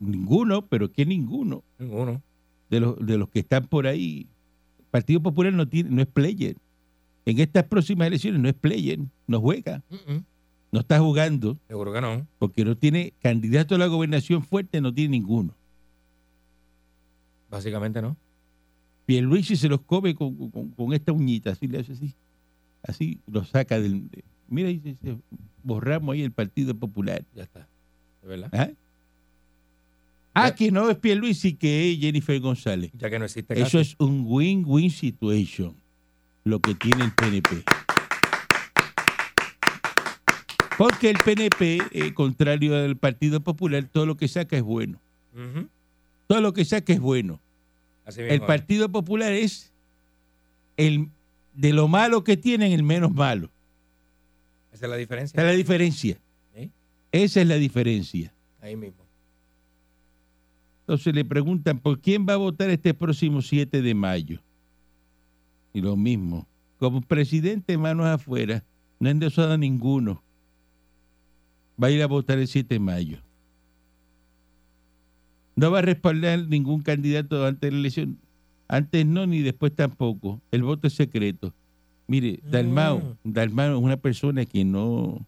[0.00, 2.22] ninguno, pero que ninguno Ninguno.
[2.70, 4.26] de los, de los que están por ahí.
[4.80, 6.56] El Partido Popular no, tiene, no es player.
[7.24, 10.24] En estas próximas elecciones no es player, no juega, Mm, mm.
[10.76, 12.26] No está jugando, Seguro que no.
[12.38, 15.54] porque no tiene candidato a la gobernación fuerte, no tiene ninguno.
[17.50, 18.14] Básicamente no.
[19.06, 22.12] Pierluisi se los come con, con- con esta uñita, así le hace así.
[22.82, 24.10] Así lo saca del...
[24.10, 24.68] de- mira,
[25.02, 25.16] se-
[25.62, 27.24] borramos ahí el Partido Popular.
[27.34, 27.66] Ya está.
[28.22, 28.50] ¿De verdad?
[28.52, 28.68] ¿Ah?
[30.34, 32.90] Ah, que no es Pierluisi, que es Jennifer González.
[32.98, 35.74] Ya que no existe Eso es un win-win situation,
[36.44, 37.64] lo que tiene el PNP.
[40.78, 44.98] Porque el PNP, eh, contrario al Partido Popular, todo lo que saca es bueno.
[46.26, 47.40] Todo lo que saca es bueno.
[48.04, 48.46] Así El mismo.
[48.46, 49.72] Partido Popular es
[50.76, 51.08] el
[51.54, 53.50] de lo malo que tienen, el menos malo.
[54.72, 55.36] Esa es la diferencia.
[55.36, 56.18] Esa es la diferencia.
[57.12, 58.32] Esa es la diferencia.
[58.60, 59.06] Ahí mismo.
[60.80, 64.40] Entonces le preguntan, ¿por quién va a votar este próximo 7 de mayo?
[65.72, 66.46] Y lo mismo,
[66.78, 68.62] como presidente, manos afuera,
[69.00, 70.22] no ha endosado a ninguno.
[71.82, 73.18] Va a ir a votar el 7 de mayo.
[75.56, 78.18] No va a respaldar ningún candidato antes de la elección.
[78.68, 80.40] Antes no, ni después tampoco.
[80.50, 81.52] El voto es secreto.
[82.08, 85.26] Mire, Dalmao, Dalmao es una persona que no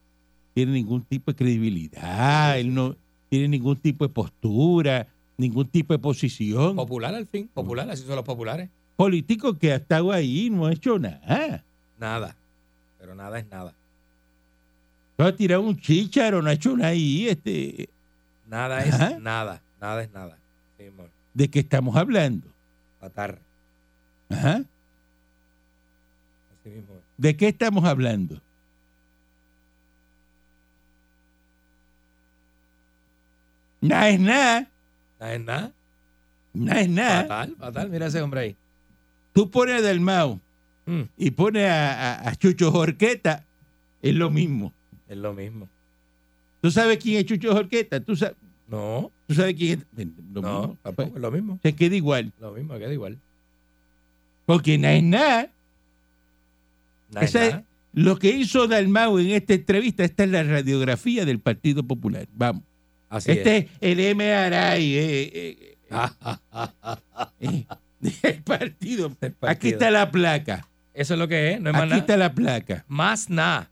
[0.55, 2.97] tiene ningún tipo de credibilidad, él no
[3.29, 6.77] tiene ningún tipo de postura, ningún tipo de posición.
[6.77, 7.49] Popular al fin.
[7.53, 8.69] Popular, así son los populares.
[8.97, 11.65] Político que ha estado ahí no ha hecho nada.
[11.99, 12.37] Nada.
[12.99, 13.75] Pero nada es nada.
[15.21, 17.29] Ha tirado un chícharo, no ha hecho nada ahí.
[17.29, 17.89] Este,
[18.47, 19.19] Nada es Ajá.
[19.19, 19.61] nada.
[19.81, 20.39] Nada es nada.
[20.79, 20.85] Sí.
[21.35, 22.47] ¿De qué estamos hablando?
[23.01, 23.39] Patar.
[24.31, 24.63] Ajá.
[26.61, 26.95] Así mismo.
[27.17, 28.41] ¿De qué estamos hablando?
[33.81, 34.67] Nada es nada.
[35.21, 35.73] Nada es nada.
[36.55, 37.23] Nada es nada.
[37.23, 37.91] Fatal, fatal.
[37.91, 38.57] Mira ese hombre ahí.
[39.33, 40.41] Tú pones a Dalmao
[40.87, 43.45] Mm, y pones a, a- a Chucho Jorqueta,
[44.01, 44.73] es lo mismo.
[45.09, 45.69] Es lo mismo.
[46.61, 48.01] ¿Tú sabes quién es Chucho Jorqueta?
[48.01, 48.37] ¿Tú sabes,
[48.69, 50.07] No, tú sabes quién es?
[50.33, 50.79] Lo no, mismo.
[50.83, 51.59] tampoco es lo mismo.
[51.63, 52.33] Se queda igual.
[52.41, 53.19] Lo mismo, queda igual.
[54.47, 55.51] Porque nada es nada.
[57.11, 57.55] Nada es
[57.93, 62.29] lo que hizo Dalmau en esta entrevista, esta es la radiografía del Partido Popular.
[62.35, 62.63] Vamos.
[63.09, 63.67] Así este es.
[63.81, 64.23] el MRI
[64.97, 65.77] eh, eh,
[67.41, 67.65] eh,
[68.01, 69.17] del partido.
[69.43, 70.69] Aquí está la placa.
[70.93, 72.01] Eso es lo que es, no es más Aquí nada.
[72.01, 72.85] está la placa.
[72.89, 73.71] Más nada.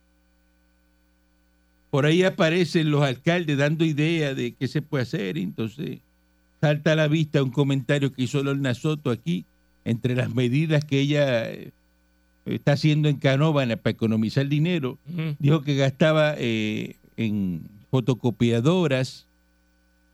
[1.97, 5.39] Por ahí aparecen los alcaldes dando idea de qué se puede hacer.
[5.39, 6.01] Entonces,
[6.61, 9.47] salta a la vista un comentario que hizo Lorna Soto aquí,
[9.83, 11.71] entre las medidas que ella eh,
[12.45, 14.99] está haciendo en Canóvana para economizar dinero.
[15.39, 19.27] Dijo que gastaba eh, en fotocopiadoras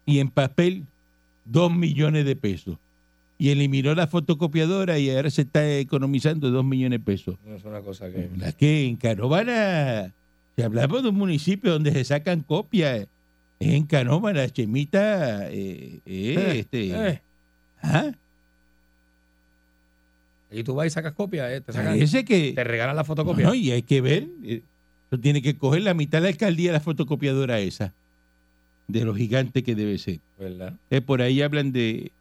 [0.06, 0.84] y en papel
[1.44, 2.78] dos millones de pesos.
[3.38, 7.34] Y eliminó la fotocopiadora y ahora se está economizando dos millones de pesos.
[7.44, 8.30] No es una cosa que.
[8.38, 10.14] La que en Canóvana,
[10.56, 13.06] si hablamos de un municipio donde se sacan copias,
[13.58, 17.22] es en Canóvana, Chemita, eh, eh, Eh, este, eh.
[17.82, 18.12] ¿ah?
[20.50, 23.46] Y tú vas y sacas copia, eh, te, sacan- parece que, te regalan la fotocopia.
[23.46, 24.62] no, y hay que ver, eh,
[25.22, 27.94] tiene que coger la mitad de la alcaldía de la fotocopiadora esa,
[28.88, 30.18] de lo gigante que debe ser.
[30.38, 30.74] ¿Verdad?
[30.90, 32.12] Eh, por ahí hablan de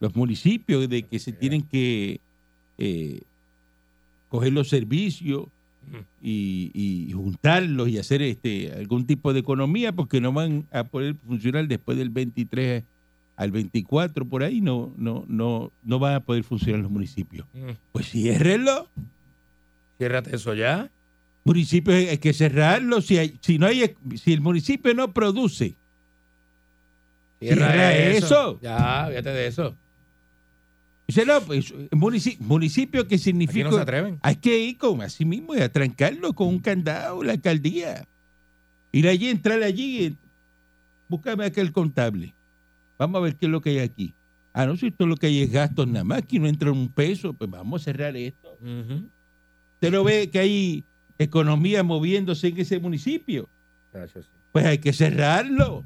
[0.00, 2.20] los municipios, de que se tienen que
[4.28, 5.44] coger los servicios.
[6.22, 11.16] Y, y juntarlos y hacer este algún tipo de economía porque no van a poder
[11.26, 12.84] funcionar después del 23
[13.36, 17.70] al 24 por ahí no no no no van a poder funcionar los municipios Mm.
[17.92, 18.88] pues ciérrenlo
[19.98, 20.90] Ciérrate eso ya.
[21.44, 25.74] municipios hay que cerrarlos si hay- si no hay si el municipio no produce
[27.40, 28.58] Cierra eso.
[28.60, 29.74] Ya, fíjate de eso.
[31.46, 34.18] Pues, munici- municipio que Aquí significa no se atreven.
[34.22, 38.06] Hay que ir con así mismo y atrancarlo con un candado, la alcaldía.
[38.92, 40.16] Ir allí, entrar allí,
[41.08, 42.34] búscame aquel contable.
[42.98, 44.14] Vamos a ver qué es lo que hay aquí.
[44.52, 46.88] Ah, no, si esto lo que hay es gastos nada más, que no entra un
[46.88, 48.56] peso, pues vamos a cerrar esto.
[48.60, 49.08] Ujú.
[49.74, 50.84] Usted lo ve que hay
[51.18, 53.48] economía moviéndose en ese municipio.
[54.52, 55.84] Pues hay que cerrarlo.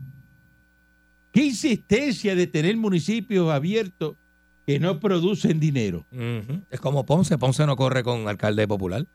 [1.31, 4.17] ¿Qué insistencia de tener municipios abiertos
[4.67, 6.07] que no producen dinero?
[6.71, 7.39] Es como Ponce.
[7.39, 9.07] Ponce no corre con alcalde popular.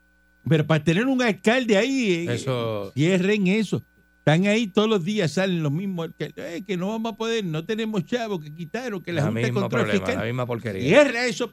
[0.48, 2.92] Pero para tener un alcalde ahí, eh, Eso.
[2.94, 3.84] Cierren eso.
[4.18, 6.60] Están ahí todos los días, salen los mismos alcaldes.
[6.60, 9.68] Eh, que no vamos a poder, no tenemos chavos que quitaron, que la, La Junta
[9.68, 10.82] problema, la misma porquería.
[10.82, 11.50] Cierra eso,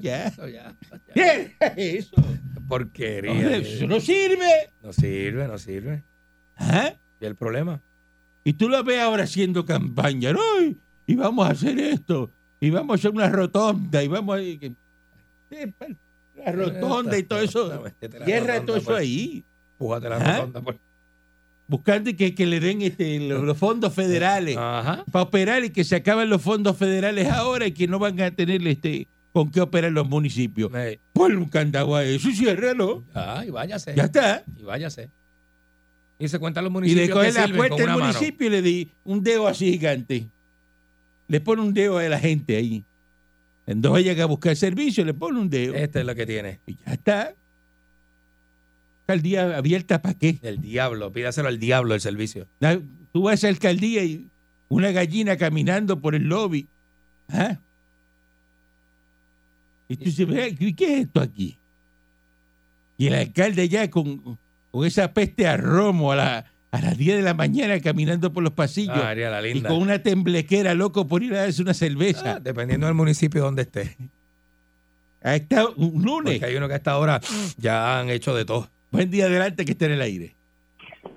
[0.00, 0.26] Ya.
[0.26, 0.74] Eso ya.
[1.06, 1.12] ya.
[1.14, 2.16] Cierra eso.
[2.68, 3.56] Porquería.
[3.56, 3.62] Eh.
[3.74, 4.70] eso no sirve.
[4.82, 6.02] No sirve, no sirve.
[6.56, 6.98] Ajá.
[7.20, 7.80] ¿Y el problema?
[8.44, 10.32] Y tú lo ves ahora haciendo campaña.
[10.32, 10.40] ¿no?
[11.12, 12.30] Y- Y vamos a hacer esto.
[12.60, 14.02] Y vamos a hacer una rotonda.
[14.02, 14.40] Y vamos a.
[14.42, 15.86] Eh, pa-
[16.36, 17.82] La rotonda y todo eso.
[17.84, 18.98] Métete la Cierra rotonda, todo eso pues.
[18.98, 19.44] ahí.
[19.78, 20.36] Pújate la Ajá.
[20.38, 20.76] rotonda, pues.
[21.68, 24.56] Buscando que, que le den este, los, los fondos federales.
[24.56, 25.04] Ajá.
[25.10, 28.30] para operar y que se acaban los fondos federales ahora y que no van a
[28.30, 30.70] tener este con qué operar los municipios.
[30.74, 33.04] Eh, Ponle un candado a eso y ciérralo.
[33.14, 33.94] ah, y váyase.
[33.94, 34.44] Ya está.
[34.58, 35.08] Y váyase.
[36.18, 37.98] Y se cuentan los Y municipios le coge la puerta del mano.
[38.00, 40.28] municipio y le di un dedo así gigante.
[41.32, 42.84] Le pone un dedo a la gente ahí.
[43.66, 45.72] En dos llega a buscar servicio, le pone un dedo.
[45.72, 46.60] Este es lo que tiene.
[46.66, 47.34] Y ya está.
[49.06, 50.38] Alcaldía abierta para qué.
[50.42, 51.10] El diablo.
[51.10, 52.46] Pídaselo al diablo el servicio.
[53.14, 54.28] Tú vas a la alcaldía y
[54.68, 56.68] una gallina caminando por el lobby.
[57.30, 57.56] ¿Ah?
[59.88, 61.56] Y tú dices, "Ve, ¿y ¿qué es esto aquí?
[62.98, 64.38] Y el alcalde ya con,
[64.70, 68.42] con esa peste a romo a, la- a las 10 de la mañana caminando por
[68.42, 69.68] los pasillos Ah, María la y linda.
[69.68, 72.40] con una temblequera loco por ir a darse una Ah, cerveza.
[72.40, 73.96] dependiendo del municipio donde esté.
[75.22, 76.34] Ha estado un lunes.
[76.38, 77.20] Porque hay uno que a esta hora
[77.58, 78.68] ya han hecho de todo.
[78.90, 80.34] Buen día adelante que esté en el aire.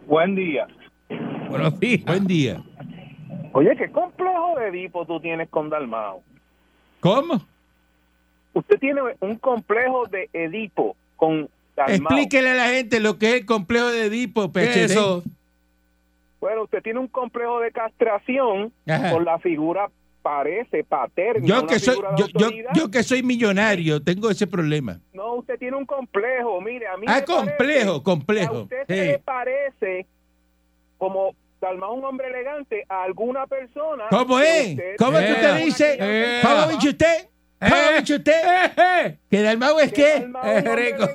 [0.08, 0.68] Buen día.
[1.50, 2.04] Buenos días.
[2.06, 2.62] Buen día.
[3.54, 6.22] Oye, ¿qué complejo de Edipo tú tienes con Dalmao?
[7.00, 7.42] ¿Cómo?
[8.54, 11.96] Usted tiene un complejo de Edipo con Dalmao.
[11.96, 14.92] Explíquele a la gente lo que es el complejo de Edipo, ¿Qué es PHD.
[14.92, 15.24] eso?
[16.46, 19.10] Bueno, usted tiene un complejo de castración Ajá.
[19.10, 19.90] con la figura,
[20.22, 21.44] parece, paterna.
[21.44, 25.00] Yo que soy, yo, yo, yo que soy millonario, tengo ese problema.
[25.12, 26.62] No, usted tiene un complejo.
[26.62, 27.26] Mire, a mí Ah, me parece
[27.58, 28.62] complejo, que A complejo.
[28.62, 28.94] usted Sí.
[28.94, 30.06] se le parece
[31.00, 34.04] como Dalmao un hombre elegante a alguna persona.
[34.12, 34.68] ¿Cómo que es?
[34.70, 35.98] usted- ¿Cómo Eh, tú te dices?
[36.00, 37.30] eh, ¿Cómo dice usted?
[37.70, 38.34] ¿Cómo Eh, dice usted?
[38.34, 39.18] eh, eh.
[39.30, 40.58] ¿Que Dalmau es que qué?
[40.58, 41.10] Es rico.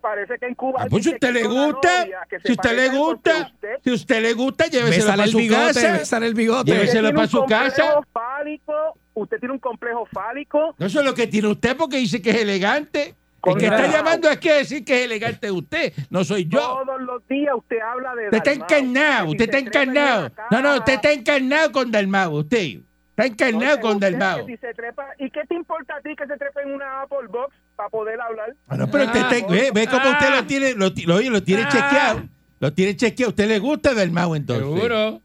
[0.00, 2.88] parece que en Cuba Ah, pues si usted que le gusta, que si usted le
[2.88, 3.52] gusta,
[3.84, 6.18] si usted le gusta, lléveselo para su casa.
[6.18, 6.70] el bigote.
[6.70, 7.94] Lléveselo Usted tiene para un su casa.
[7.94, 10.74] complejo Fálico, usted tiene un complejo fálico.
[10.78, 13.14] No eso es lo que tiene usted porque dice que es elegante.
[13.44, 16.58] El que está llamando aquí a decir que es elegante usted, no soy yo.
[16.58, 20.30] Todos los días usted habla de Usted está encarnado, que usted está encarnado.
[20.50, 22.80] No, no, usted está encarnado con Dalmau, usted.
[23.18, 24.06] Está encarnado Oye, con que
[24.46, 27.26] si se trepa- ¿Y qué te importa a ti que se trepe en una Apple
[27.28, 27.52] Box?
[27.74, 28.54] para poder hablar.
[28.68, 31.42] Ah, no, pero usted está- ve, ve cómo usted lo tiene, lo, lo- oye, lo
[31.42, 32.22] tiene chequeado.
[32.60, 33.28] Lo tiene chequeado.
[33.28, 34.64] ¿A usted le gusta Dalmau entonces?
[34.66, 35.20] Seguro.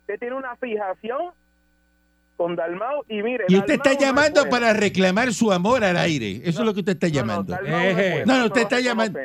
[0.00, 1.18] Usted tiene una fijación
[2.36, 3.44] con Dalmau y mire.
[3.48, 4.50] Y usted está Dalmau no es llamando bueno.
[4.50, 6.40] para reclamar su amor al aire.
[6.44, 7.56] Eso es lo que usted está No, no, llamando.
[7.60, 9.18] No, es Eh, bueno, No, no, usted está llamando.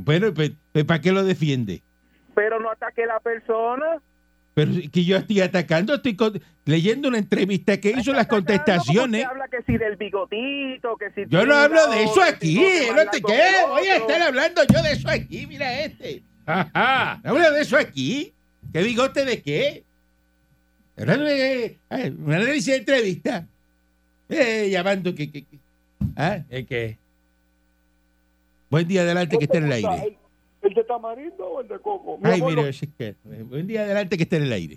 [0.00, 1.82] Bueno, pues, pues, ¿para qué lo defiende?
[2.34, 4.00] Pero no ataque a la persona.
[4.56, 9.26] Pero que yo estoy atacando, estoy con- leyendo una entrevista que hizo las contestaciones.
[9.26, 12.54] habla que si del bigotito, que si Yo no hablo de eso aquí.
[12.56, 13.42] no te qué.
[13.68, 15.46] Voy a estar hablando yo de eso aquí.
[15.46, 16.22] Mira este.
[16.46, 17.20] Ajá.
[17.22, 18.32] No hablo de eso aquí.
[18.72, 19.84] ¿Qué bigote de qué?
[20.96, 23.46] De eh, un análisis de entrevista.
[24.30, 25.30] Eh, llamando que.
[25.30, 25.58] que- que-
[26.16, 26.38] ¿Ah?
[26.48, 26.96] ¿Es que?
[28.70, 30.16] Buen día adelante que esté en el aire.
[30.66, 32.18] ¿El, de tamarindo o el de coco?
[32.18, 34.76] Mi Ay, amor, mire, que- eh, buen día adelante que esté en el aire.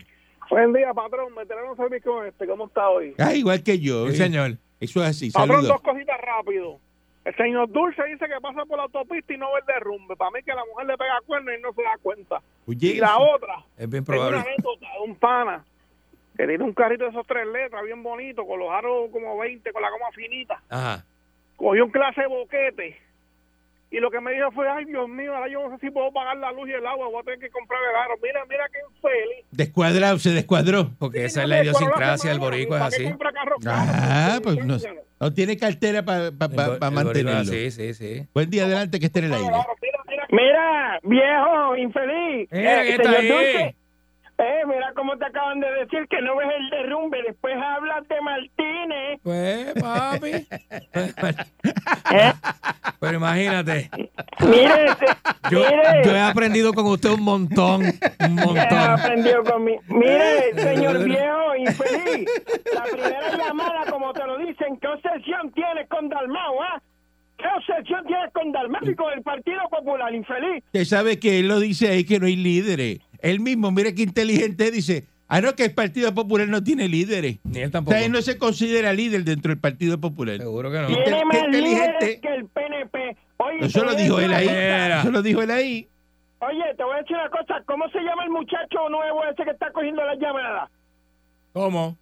[0.49, 1.33] Buen día, patrón.
[1.37, 2.47] Un servicio con este.
[2.47, 3.13] ¿Cómo está hoy?
[3.19, 4.07] Ah, igual que yo.
[4.07, 4.17] Sí, eh.
[4.17, 4.51] señor.
[4.79, 5.29] Eso es así.
[5.31, 5.67] Patrón, Saludos.
[5.69, 6.79] dos cositas rápido.
[7.25, 10.15] El señor Dulce dice que pasa por la autopista y no ve el derrumbe.
[10.15, 12.41] Para mí que la mujer le pega cuerno y no se da cuenta.
[12.65, 14.37] Oye, Y la otra, Es bien es una probable.
[14.39, 15.65] anécdota de un pana
[16.37, 19.71] que tiene un carrito de esos tres letras bien bonito, con los aros como 20,
[19.73, 20.63] con la goma finita.
[20.69, 21.05] Ajá.
[21.57, 22.97] Cogió un clase de boquete.
[23.91, 26.11] Y lo que me dijo fue, ay Dios mío, ahora yo no sé si puedo
[26.13, 28.13] pagar la luz y el agua, voy a tener que comprar el aro.
[28.21, 29.45] Mira, mira qué infeliz.
[29.51, 30.91] Descuadrado, se descuadró.
[30.99, 33.09] Porque esa es la idiosincrasia del boricua, es semana, ¿para qué así.
[33.09, 33.55] compra carro?
[33.65, 34.77] Ah, pues no,
[35.19, 37.51] no tiene cartera para boricua, mantenerlo.
[37.51, 38.27] Sí, sí, sí.
[38.33, 39.57] Buen día adelante que esté en el aire.
[40.31, 42.47] Mira, viejo, infeliz.
[42.51, 43.27] Mira, Eh, ¿qué está ahí?
[43.27, 43.75] Dulce,
[44.39, 47.21] eh, mira cómo te acaban de decir que no ves el derrumbe.
[47.27, 49.19] Después hablas de Martínez.
[49.23, 50.47] Pues, papi.
[52.11, 52.33] ¿eh?
[52.99, 53.89] Pero imagínate.
[54.41, 54.85] Mire,
[55.51, 56.03] Yo, mire.
[56.05, 57.81] yo he aprendido con usted un montón.
[58.25, 58.77] Un montón.
[58.77, 59.81] aprendió conmigo.
[59.87, 62.29] Mire, señor viejo, infeliz.
[62.73, 66.81] La primera llamada, como te lo dicen, ¿qué obsesión tienes con Dalmau, ah?
[67.37, 70.63] ¿Qué obsesión tienes con Dalmau y con el Partido Popular, infeliz?
[70.65, 72.99] Usted sabe que él lo dice ahí que no hay líderes.
[73.21, 77.37] Él mismo, mire qué inteligente, dice, ah, no, que el Partido Popular no tiene líderes.
[77.43, 77.95] Ni él O tampoco.
[77.97, 80.37] sea, él no se considera líder dentro del Partido Popular.
[80.37, 80.89] Seguro que no.
[80.89, 81.93] Inte- Tiene qué más inteligente.
[81.99, 83.17] líderes que el PNP.
[83.37, 84.45] Oye, Eso te lo voy a dijo decir él una ahí.
[84.47, 84.99] cosa.
[85.01, 85.87] Eso lo dijo él ahí.
[86.41, 87.63] Oye, te voy a decir una cosa.
[87.65, 90.69] ¿Cómo se llama el muchacho nuevo ese que está cogiendo las llamadas?
[91.53, 91.97] ¿Cómo?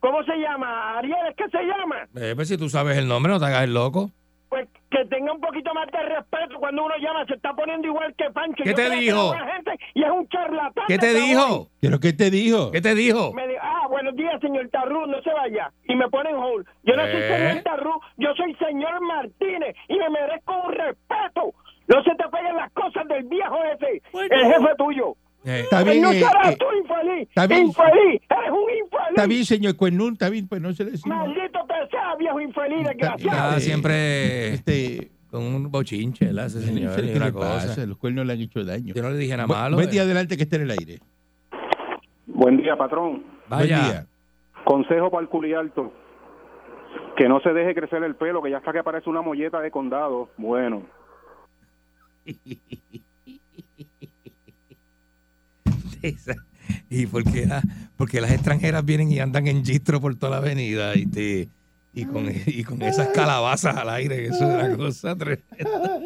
[0.00, 0.98] ¿Cómo se llama?
[0.98, 1.96] Ariel, ¿es que se llama?
[2.16, 4.10] Eh, pues si tú sabes el nombre, no te hagas el loco.
[4.48, 7.24] Pues que tenga un poquito más de respeto cuando uno llama.
[7.26, 8.62] Se está poniendo igual que Pancho.
[8.62, 9.32] ¿Qué Yo te dijo?
[9.32, 10.84] gente y es un charlatán.
[10.88, 11.68] ¿Qué te dijo?
[11.80, 12.70] ¿Pero qué te dijo?
[12.70, 13.32] ¿Qué te dijo?
[13.32, 15.72] Me dijo, ah, buenos días, señor Tarrú, no se vaya.
[15.88, 16.66] Y me pone en hold.
[16.84, 17.28] Yo no soy ¿Eh?
[17.48, 21.54] señor Tarrú, yo soy señor Martínez y me merezco un respeto.
[21.88, 24.02] No se te peguen las cosas del viejo ese,
[24.34, 25.16] el jefe tuyo.
[25.44, 27.28] Eh, Está Pues bien, no eh, serás eh, tú, infeliz.
[27.30, 27.66] está bien.
[27.66, 29.08] Infeliz, eres un infeliz.
[29.08, 30.90] está bien, señor Cuernún, está bien, pues no se le.
[31.06, 33.56] Maldito que sea, viejo infeliz, desgraciado.
[33.56, 36.46] Ah, siempre Este, con un bochinche, ¿verdad?
[36.46, 36.96] Ese señor.
[36.96, 37.66] qué una le cosa.
[37.68, 38.94] pasa, los cuernos le han hecho daño.
[38.94, 39.76] Yo no le dije nada Bu- malo.
[39.76, 39.92] Buen eh.
[39.92, 40.98] día adelante que esté en el aire.
[42.26, 43.22] Buen día, patrón.
[43.48, 43.78] Vaya.
[43.78, 44.06] Buen día.
[44.64, 45.92] Consejo para el culialto.
[47.16, 49.70] Que no se deje crecer el pelo, que ya está que parece una molleta de
[49.70, 50.30] condado.
[50.36, 50.82] Bueno.
[56.88, 57.46] Y porque,
[57.96, 61.48] porque las extranjeras vienen y andan en gistro por toda la avenida y, te,
[61.92, 66.00] y, con, y con esas calabazas al aire, que eso es una cosa tremenda.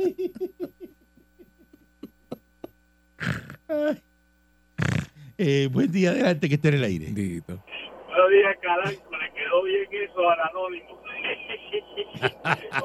[5.36, 7.06] Eh, buen día adelante que esté en el aire.
[7.06, 7.58] Bendito.
[8.06, 9.16] Buenos días, Caranco.
[9.16, 11.00] Le quedó bien eso al anónimo.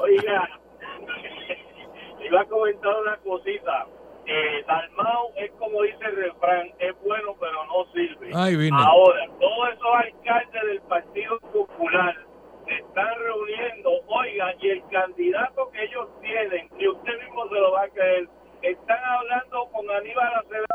[0.00, 0.50] Oiga,
[2.26, 3.86] iba a comentar una cosita.
[4.26, 8.30] Eh, Dalmau es como dice el refrán, es bueno pero no sirve.
[8.34, 8.76] Ay, vino.
[8.76, 12.16] Ahora, todos esos alcaldes del Partido Popular
[12.66, 17.72] se están reuniendo, oiga, y el candidato que ellos tienen, y usted mismo se lo
[17.72, 18.28] va a creer,
[18.62, 20.66] están hablando con Aníbal Acevedo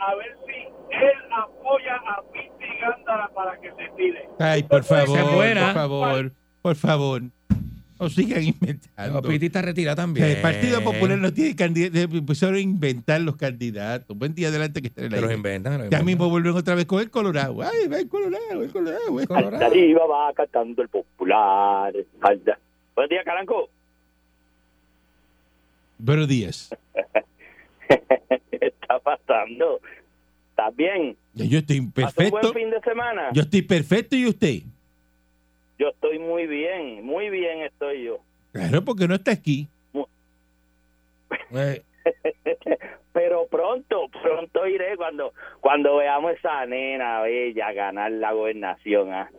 [0.00, 0.54] a ver si
[0.90, 4.27] él apoya a Piti Gándara para que se tire.
[4.38, 6.32] Ay, por favor, por favor,
[6.62, 7.22] por favor.
[8.00, 9.22] No sigan inventando.
[9.22, 10.26] Piti está retirada también.
[10.28, 14.16] El Partido Popular no tiene candidatos, empezaron a inventar los candidatos.
[14.16, 15.78] Buen día adelante que esté en el Se los inventan.
[15.80, 17.60] los Ya mismo vuelven otra vez con el Colorado.
[17.62, 19.20] Ay, va el Colorado, el Colorado.
[19.20, 19.26] eh.
[19.26, 19.66] Colorado.
[19.66, 21.92] Arriba va cantando el popular.
[22.20, 22.58] Anda.
[22.94, 23.68] Buenos días, Caranco.
[25.98, 26.70] Buenos días.
[27.88, 29.80] ¿Qué está pasando?
[30.58, 31.16] ¿Estás bien?
[31.34, 32.52] Yo estoy ¿Pasó un buen perfecto.
[32.52, 33.30] fin de semana?
[33.32, 34.62] Yo estoy perfecto y usted.
[35.78, 38.18] Yo estoy muy bien, muy bien estoy yo.
[38.50, 39.68] Claro, porque no está aquí.
[41.54, 41.82] Eh,
[43.12, 49.12] Pero pronto, pronto iré cuando cuando veamos esa nena bella ganar la gobernación.
[49.12, 49.30] ¿ah?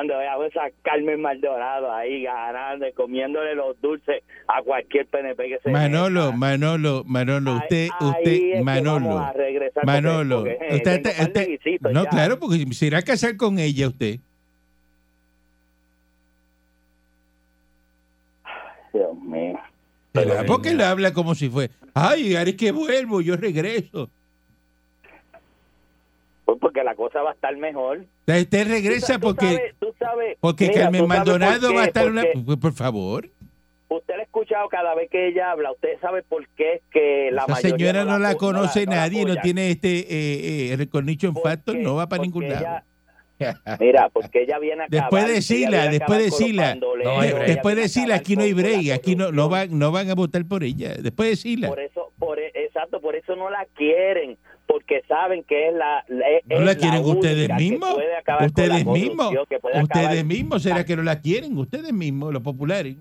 [0.00, 5.58] Ando, vea esa Carmen Maldonado ahí ganando y comiéndole los dulces a cualquier PNP que
[5.62, 6.36] se Manolo, meta.
[6.36, 10.66] Manolo, Manolo, Ahí- usted, ahí usted, es que Manolo, vamos a regresar Manolo, porque- porque,
[10.74, 12.10] eh, usted, tengo usted- de visitos no, ya.
[12.10, 14.18] claro, porque se irá a casar con ella usted.
[18.92, 19.58] Dios mío.
[20.12, 20.44] ¿Verdad?
[20.46, 24.08] Porque le habla como si fue, ay, ahora es que vuelvo, yo regreso.
[26.54, 28.04] Pues porque la cosa va a estar mejor.
[28.26, 31.68] Usted Tú regresa sa- tú porque, sabes- tú sabes- porque mira, Carmen tú sabes Maldonado
[31.68, 32.24] por va a estar una...
[32.44, 33.28] Pues, por favor,
[33.88, 35.70] Usted la ha escuchado cada vez que ella habla.
[35.70, 38.92] Usted sabe por qué es que la esa mayoría señora no la apo- conoce no
[38.92, 39.42] la nadie, no apoyan.
[39.42, 42.60] tiene este eh, eh, recognition factor, no va para ningún lado.
[42.60, 42.84] ella-
[43.78, 48.14] Mira, porque ella viene a Después de Sila, después de Sila, No después de Sila,
[48.16, 50.94] aquí no hay break, aquí no, no, van, no van a votar por ella.
[50.94, 51.68] Después de Sila.
[51.68, 56.04] Por eso, por, exacto, por eso no la quieren, porque saben que es la.
[56.46, 57.94] ¿No la quieren ustedes que mismos?
[57.94, 59.34] puede acabar con Ustedes mismos.
[59.82, 61.56] Ustedes mismos, ¿será que no la quieren?
[61.58, 62.96] Ustedes mismos, los populares.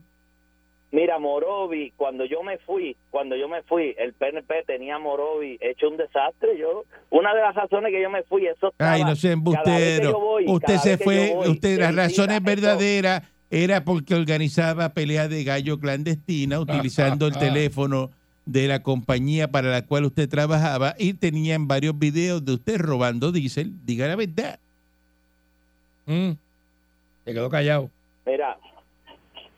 [0.92, 5.58] Mira, Morovi, cuando yo me fui, cuando yo me fui, el PNP tenía a Morovi
[5.60, 6.56] hecho un desastre.
[6.60, 10.20] Yo, una de las razones que yo me fui, eso estaba, Ay, no que embustero.
[10.20, 15.44] voy, Usted se fue, voy, usted, las razones eso- verdaderas era porque organizaba peleas de
[15.44, 18.12] gallo clandestina utilizando el teléfono
[18.46, 23.32] de la compañía para la cual usted trabajaba y tenían varios videos de usted robando
[23.32, 23.72] diésel.
[23.86, 24.60] Diga la verdad.
[26.06, 26.32] Mm.
[27.26, 27.90] Se quedó callado.
[28.26, 28.58] Mira,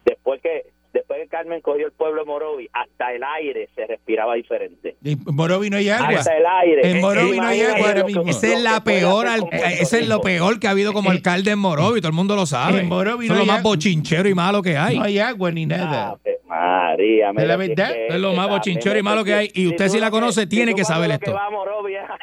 [0.06, 4.36] después que después que Carmen cogió el pueblo de Morovi, hasta el aire se respiraba
[4.36, 4.96] diferente.
[5.04, 6.20] En Morovi no hay agua.
[6.20, 6.92] Hasta el aire.
[6.92, 8.24] En Morovi no hay agua ahora mismo.
[8.28, 11.52] Esa es lo la peor, al- ese es lo peor que ha habido como alcalde
[11.52, 12.80] en Morovi, todo el mundo lo sabe.
[12.82, 14.98] En Morovi no es lo más bochinchero y malo que hay.
[14.98, 16.12] No hay agua ni nada.
[16.12, 17.93] Ave María, ¿Es la mira, si verdad?
[17.93, 20.72] que- Es lo más bochinchero y malo que hay, y usted si la conoce, tiene
[20.72, 21.26] tú que saber esto.
[21.26, 22.18] Que va a Morovi a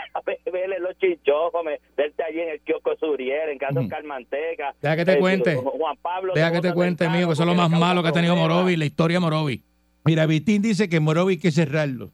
[0.53, 3.83] verle los chinchojos, me- verte allí en el kiosco Suriel, en casa Ujú.
[3.85, 4.75] Oscar Manteca.
[4.81, 5.55] Deja que te Eh, cuente.
[5.57, 6.33] Juan Pablo.
[6.35, 8.35] Deja te que te cuente, mío, que eso es lo más malo que ha tenido.
[8.37, 9.63] Morovi, la historia de Morovi.
[10.05, 12.11] Mira, Vitín dice que Morovi hay que cerrarlo.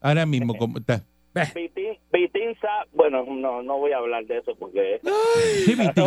[0.00, 1.02] Ahora mismo, como está.
[1.54, 2.56] Vitín, Vitín
[2.92, 5.00] bueno, no, no voy a hablar de eso porque...
[5.64, 6.04] Sí, Vitín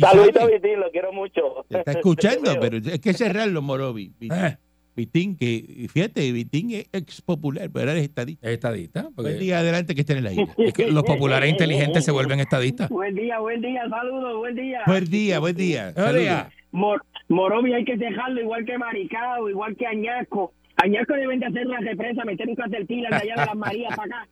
[0.00, 0.46] Saludito.
[0.48, 1.64] Vitín, lo quiero mucho.
[1.68, 4.12] Te está escuchando, pero hay que cerrarlo, Morovi.
[4.18, 4.56] Vitín, Eh,
[4.94, 8.46] Vitín, que fíjate, Vitín es ex popular, pero ahora es estadista.
[8.48, 9.08] es estadista.
[9.14, 10.46] Buen día adelante que esté en el aire.
[10.56, 12.88] es que los populares inteligentes se vuelven estadistas.
[12.88, 14.80] Buen día, buen día, saludos, buen día.
[14.86, 15.92] Buen día, buen día.
[15.94, 16.30] Buen día.
[16.34, 16.52] Saludos.
[16.72, 20.52] Mor Morovi hay que dejarlo igual que Maricao, igual que Añasco.
[20.76, 24.20] Añasco deben de hacer una represa, meter un caterpillar de allá de las Marías para
[24.20, 24.28] acá.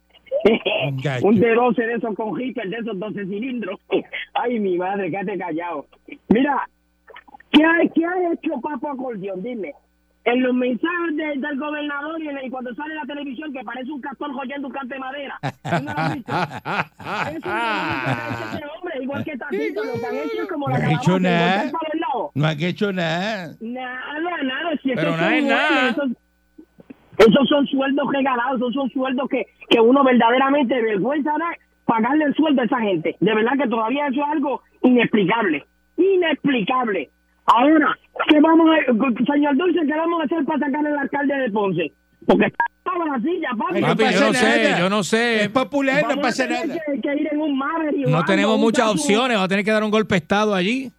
[0.89, 1.27] Un gacho.
[1.27, 3.81] un de 12 de esos con hiper, de esos 12 cilindros.
[4.35, 5.87] Ay, mi madre, quédate callado.
[6.29, 6.69] Mira,
[7.51, 9.43] ¿qué ha, qué ha hecho Papo Acordeón?
[9.43, 9.73] Dime.
[10.27, 13.63] En los mensajes de- del gobernador y, en el- y cuando sale la televisión que
[13.63, 15.39] parece un castor joyendo un cante de madera.
[15.43, 16.33] ¿Tú no lo has visto?
[16.33, 20.43] Eso es lo que ha hecho ese hombre, igual que Tatito, lo que han hecho
[20.43, 22.31] es como la No ha hecho calabaza, nada.
[22.35, 23.49] No han hecho nada.
[23.61, 24.71] Nada, nada.
[24.83, 25.93] Si Pero nada es nada.
[25.95, 26.17] buenos,
[27.19, 31.51] Esos, son sueldos regalados, esos son sueldos que, que uno verdaderamente vergüenza da
[31.87, 33.17] pagarle el sueldo a esa gente.
[33.21, 35.65] De verdad que todavía eso es algo inexplicable.
[35.97, 37.11] Inexplicable.
[37.47, 37.97] Ahora,
[38.29, 41.93] ¿qué vamos a, señor Dulce, qué vamos a hacer para sacar al alcalde de Ponce?
[42.27, 43.75] Porque estaba en la silla, papi.
[43.75, 45.51] Ay, no Papi, yo no sé, yo no Es sé.
[45.53, 46.81] popular, no Vamos a pasa tener nada.
[46.87, 49.37] Que, que ir en un Maverick o No algo, tenemos muchas opciones.
[49.37, 50.91] Va a tener que dar un golpe de estado allí.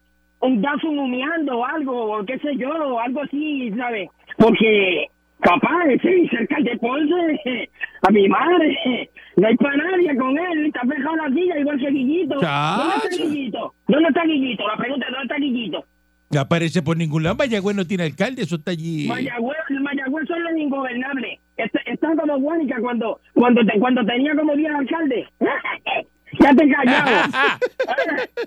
[0.42, 4.08] un Datsun humeando o algo, o qué sé yo, o algo así, ¿sabes?
[4.38, 5.08] Porque,
[5.46, 7.70] capaz, sí, cerca de Ponce,
[8.02, 11.90] a mi madre, no hay para nadie con él, está fijado la silla igual que
[11.92, 12.36] Guillito.
[12.36, 13.24] ¿Dónde está.
[13.24, 13.74] Guillito?
[13.88, 14.68] ¿Dónde está Guillito?
[14.68, 15.86] La pregunta es, ¿dónde está Guillito?
[16.32, 17.36] No aparece por ningún lado.
[17.36, 19.08] Mayagüez no tiene alcalde, eso está allí.
[19.08, 21.40] Mayagüez, Mayagüez son los ingobernables.
[21.56, 25.28] Está, están como Guánica cuando, cuando, te- cuando tenía como 10 alcaldes.
[26.40, 27.30] ya te callado.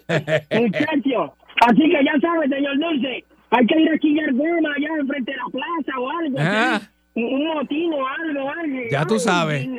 [0.60, 1.34] Muchacho.
[1.60, 5.36] Así que ya sabes, señor Dulce, hay que ir a chillar goma allá enfrente de
[5.36, 6.36] la plaza o algo.
[6.40, 6.80] Ah.
[7.14, 8.78] Un, un motín o algo, algo.
[8.90, 9.66] Ya tú sabes.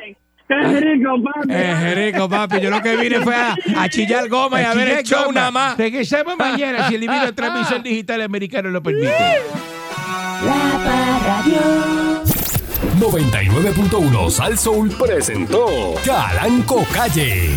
[0.50, 1.54] Es rico, papi.
[1.54, 2.60] Es rico, papi.
[2.60, 5.32] Yo lo que vine fue a, a chillar goma y a ver el show goma.
[5.32, 5.78] nada más.
[5.78, 9.06] Regresamos mañana si el divino transmisión digital americano lo permite.
[10.44, 11.60] La Parradio.
[12.98, 17.50] 99.1 Sal Soul presentó Calanco Calle.